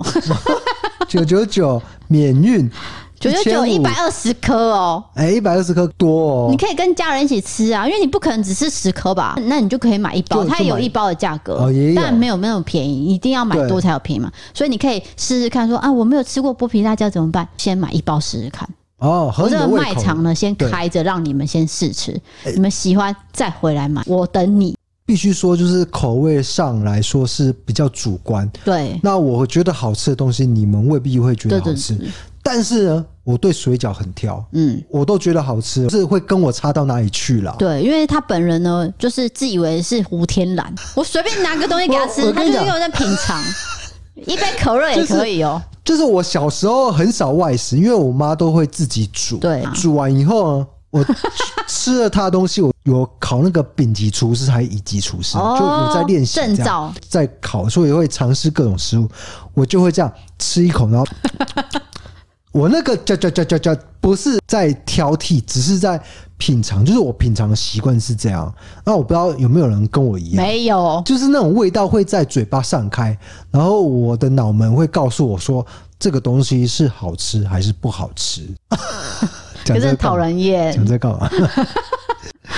[1.08, 2.70] 九九九免运。
[3.22, 9.38] 九九九一百二十颗哦，哎，一百二十颗多哦，你可以跟家人一起吃啊，因为你不可能只吃十颗吧？
[9.46, 14.28] 那你就可以买一包，它有一包的价格，但没有那么便宜，一定要买多才有便宜嘛。
[14.52, 17.46] 所以你可以试试看说，说啊，我没有吃过剥皮辣椒怎么办？
[17.56, 18.68] 先买一包试试看。
[18.98, 22.20] 哦，我这个卖场呢，先开着让你们先试吃，
[22.54, 24.76] 你们喜欢再回来买，我等你。
[25.04, 28.48] 必须说，就是口味上来说是比较主观。
[28.64, 31.98] 对，那我觉得好吃的东西，你们未必会觉得好吃。
[32.42, 37.54] 但是呢，我对水饺很挑，嗯，我都觉得好吃，是会跟我差到哪里去了？
[37.58, 43.40] 对，因为他本人呢，就是自以为是胡天蓝， 我随便拿个东西给他吃，他就又在品尝，
[44.26, 46.00] 一杯可乐也可以哦、喔就是。
[46.00, 50.66] 就是我小时候很少外食，因为我妈都会自己煮，对，煮完以后呢。
[50.92, 51.02] 我
[51.66, 59.08] 吃了他的东西，我有考那个丙级厨师还是乙级厨师，就有在练习证照，在考，所以会尝试各种食物。
[59.54, 61.06] 我就会这样吃一口，然后
[62.52, 66.00] 我那个叫叫叫叫叫，不是在挑剔，只是在
[66.36, 68.52] 品尝，就是我品尝的习惯是这样。
[68.84, 73.16] 那我不知道有没有人跟我一样，没有，就是那种味道会在嘴巴散开，
[73.50, 75.66] 然后我的脑门会告诉我说，
[75.98, 78.46] 这个东西是好吃还是不好吃。
[79.64, 81.30] 可是很讨人厌，讲在干嘛？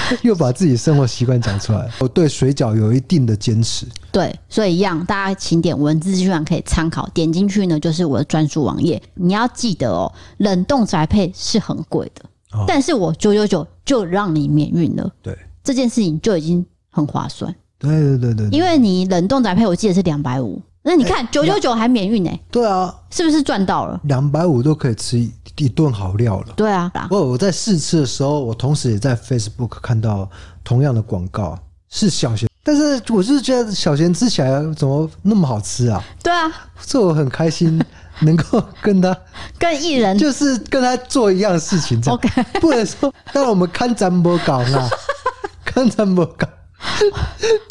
[0.22, 1.90] 又把自己生活习惯讲出来。
[2.00, 3.86] 我对水饺有一定的坚持。
[4.12, 7.08] 对，所以一样，大家请点文字资讯可以参考。
[7.14, 9.02] 点进去呢，就是我的专属网页。
[9.14, 15.10] 你要记得哦，冷冻宅配是很贵的，哦，但是我九九九就让你免运了。
[15.22, 17.54] 对，这件事情就已经很划算。
[17.78, 20.60] 对对对对，对，因为你冷冻宅配，我记得是两百五。
[20.86, 22.28] 那你看九九九还免运呢？
[22.30, 22.40] 欸？
[22.50, 23.98] 对啊，是不是赚到了？
[24.04, 25.18] 两百五都可以吃
[25.56, 26.52] 一顿好料了。
[26.56, 30.28] 对啊，我我在试吃的时候，我同时也在 Facebook 看到
[30.62, 31.58] 同样的广告，
[31.88, 36.02] 是小贤但是我就是觉得小贤吃起来怎么那么好吃啊？
[36.22, 37.80] 对啊，所以我很开心
[38.20, 39.16] 能够跟他
[39.58, 42.28] 跟艺人就是跟他做一样的事情，这样 OK
[42.60, 44.88] 不能说让我们看咱不搞啊，
[45.64, 46.46] 看咱不搞，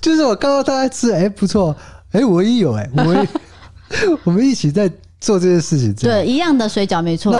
[0.01, 1.75] 就是我看到他在吃，哎、欸，不错，
[2.13, 3.27] 哎、欸，我也有、欸，哎，我也
[4.23, 4.89] 我们一起在。
[5.23, 7.31] 做这件事情，对一样的水饺没错。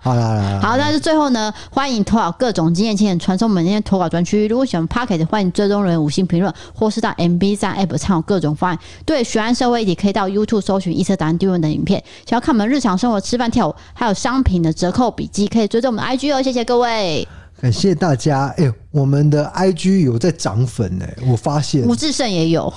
[0.00, 4.48] 好啦好啦，好，那就最后呢，欢迎投稿各种经验，请传送我们那些投稿专区。
[4.48, 8.78] 如果喜欢 Pocket，欢迎追踪人五星评论，或是到 MB 站 App 参考各种方案。
[9.04, 12.02] 对，学安社会议题可以到 YouTube 搜寻“一车答案提问”的影片。
[12.24, 16.40] 想要看我们日常生活、吃饭、跳舞，还有商品的折扣笔记，可以追踪我们的 IG 哦。
[16.40, 17.28] 谢谢各位，
[17.60, 18.46] 感谢大家。
[18.56, 22.72] 哎、欸，我们的 IG 有在涨粉哎、欸，我发现吴志胜也有。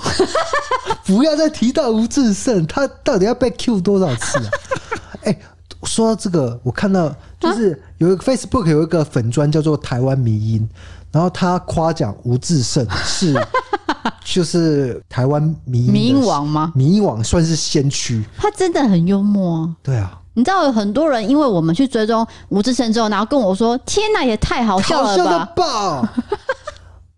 [1.06, 4.50] 不要再提到吴志胜，他到底要被 Q 多少次啊？
[5.24, 5.40] 哎、欸，
[5.84, 10.70] 说到这个，我看到就是有一个 Facebook 有一个粉砖叫做台湾迷因，
[11.14, 13.34] 然后他夸奖吴志胜是
[14.26, 16.72] 就是台湾迷迷因王吗？
[16.76, 19.72] 迷因王算是先驱，他真的很幽默。
[19.84, 26.08] 对啊，你知道有很多人因为我们去追踪吴志胜之后，然后跟我说：“天哪，也太好笑了吧！”爆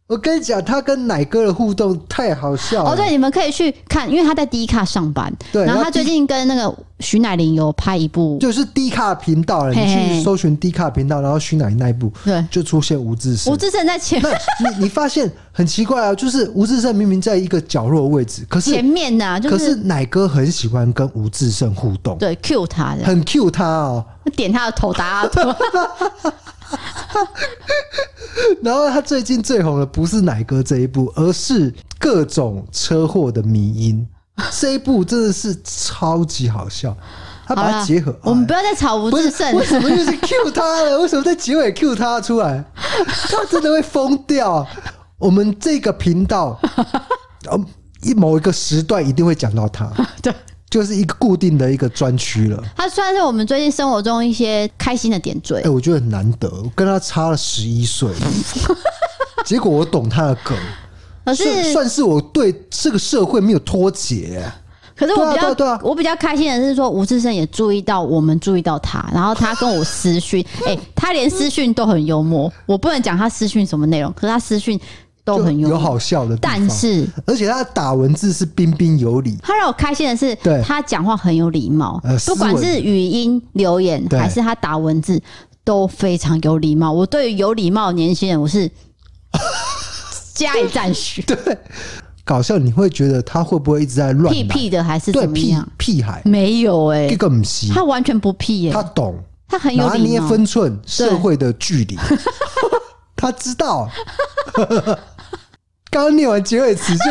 [0.08, 2.92] 我跟你讲，他跟奶哥的互动太好笑了。
[2.92, 5.34] 哦，对，你们可以去看，因为他在 D 卡上班。
[5.52, 9.74] 对，然后他最近跟那个徐乃麟有拍一部，就是 D 卡频道了。
[9.74, 13.52] 你去搜寻 D 卡频道，然后徐乃麟那一部，对，就出现吴志胜。
[13.52, 14.32] 吴志胜在前面。
[14.60, 24.06] 你你发现很奇怪啊，就是吴志胜明明在一个角落的位置，可是前面呢、啊，就是、可是奶哥很喜欢跟吴志胜互动，对，Q 他的，很 Q 他哦，
[24.36, 25.56] 点他的头打他头。
[28.62, 34.08] 然后他最近最红的不是奶哥这一部，而是各种车祸的迷因。
[34.52, 36.96] 这一部真的是超级好笑，
[37.48, 38.14] 他把它结合。
[38.22, 41.00] 我们不要再吵吴志胜，为什么又是 Q 他了？
[41.00, 42.64] 为什么在结尾 Q 他出来？
[43.30, 44.68] 他真的会疯掉。
[45.18, 46.60] 我们这个频道，
[48.02, 49.90] 一 某一个时段一定会讲到他。
[50.22, 50.34] 对。
[50.70, 52.62] 就是一个固定的一个专区了。
[52.76, 55.62] 它算是我们最近生活中一些开心的点缀。
[55.62, 58.10] 哎，我觉得很难得，我跟他差了十一岁，
[59.46, 60.58] 结果我懂他的梗，
[61.24, 64.44] 可是算是我对这个社会没有脱节。
[64.98, 72.52] 可是我比较，我比较开心的是说，吴志胜也注意到我们注意到他，然后他跟我私讯，哎，他连私讯都很幽默。
[72.66, 74.80] 我不能讲他私讯什么内容，可是他私讯。
[75.26, 79.36] 都很有好笑的，但是而且他打文字是彬彬有礼。
[79.42, 80.62] 他让我开心的是，对。
[80.62, 85.20] 他讲话很有礼貌，不管是语音留言还是他打文字
[85.64, 86.92] 都非常有礼貌。
[86.92, 88.70] 我对于有礼貌的年轻人，我是
[90.36, 91.24] 加以赞许。
[91.24, 91.36] 对，
[92.24, 95.68] 搞笑你会觉得他会不会一直在乱屁屁的，还是怎么样？
[95.78, 96.22] 屁孩。
[96.24, 101.98] 没有哎，这个不是，他完全不屁耶，他懂，他很有拿捏分寸，社会的距离，
[103.18, 103.90] 他知道。
[105.96, 107.04] 刚念完结尾词，就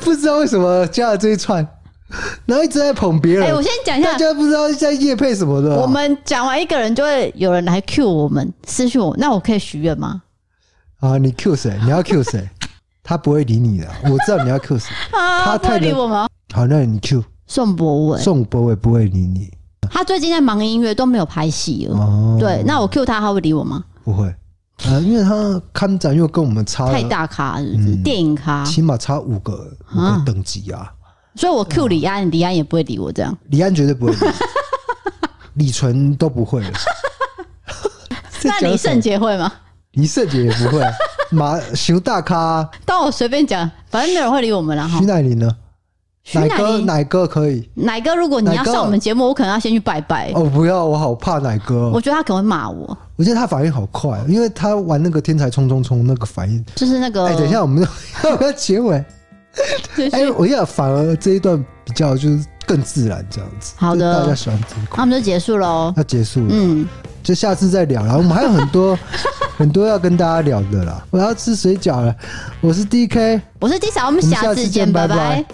[0.00, 1.66] 不知道为什么加了这一串，
[2.46, 3.44] 然后一直在捧别人。
[3.46, 5.76] 哎，我先讲一下，大家不知道在夜配什么的。
[5.76, 10.22] 我们讲完一个人，就会有人来 Q 我们私讯我，那我可以许愿吗？
[11.00, 11.78] 啊，你 Q 谁？
[11.84, 12.48] 你要 Q 谁？
[13.04, 14.90] 他不会理你的，我知道你要 Q 谁。
[15.12, 16.26] 他太理我吗？
[16.54, 18.22] 好，那你 Q 宋博伟。
[18.22, 19.52] 宋博伟不会理你。
[19.90, 21.96] 他最近在忙音乐，都没有拍戏了。
[21.98, 23.84] 哦，对，那我 Q 他，他会理我吗？
[24.02, 24.34] 不会。
[24.86, 29.52] 呃，因为他看展又跟我们差太大咖是不是，嗯，电影咖，起码差五个
[29.94, 30.92] 五个等级啊。
[31.36, 33.36] 所以我 Q 李安，李安也不会理我这样。
[33.48, 34.18] 李安绝对不会理，
[35.54, 36.62] 李纯都不会。
[38.44, 39.50] 那李圣杰会吗？
[39.92, 40.82] 李圣杰也不会。
[41.30, 44.88] 马熊大咖， 当我随便讲，反正没有人会理我们了。
[44.98, 45.50] 徐乃麟呢？
[46.32, 47.68] 奶哥，奶哥可以。
[47.74, 50.32] 奶哥，如果你要上我们节目，我可能要先去拜拜。
[50.34, 51.90] 哦，不要，我好怕奶哥。
[51.90, 52.96] 我觉得他可能会骂我。
[53.16, 57.26] 我觉得他反应好快，因为他玩那个天才冲冲冲那个反应，就是那个。
[57.26, 57.86] 哎，等一下，我们
[58.24, 59.04] 要要结尾。
[60.12, 63.74] 哎，我要反而这一段比较就是更自然这样子。
[63.76, 64.96] 好的，大家喜欢这一块。
[64.96, 65.92] 那我们就结束喽。
[65.96, 66.88] 要结束了，嗯，
[67.22, 68.16] 就下次再聊了。
[68.16, 68.98] 我们还有很多
[69.56, 71.04] 很多要跟大家聊的啦。
[71.10, 72.16] 我要吃水饺了。
[72.60, 75.44] 我是 DK，我是 D 小，我们下次见，拜拜。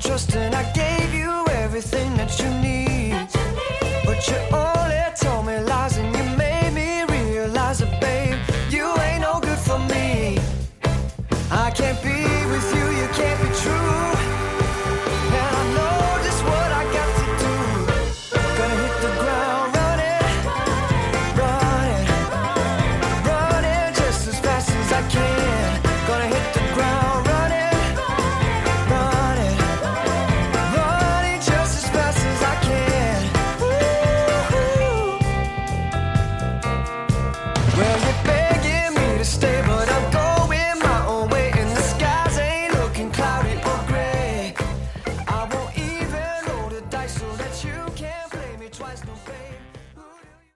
[0.00, 2.19] trust and I gave you everything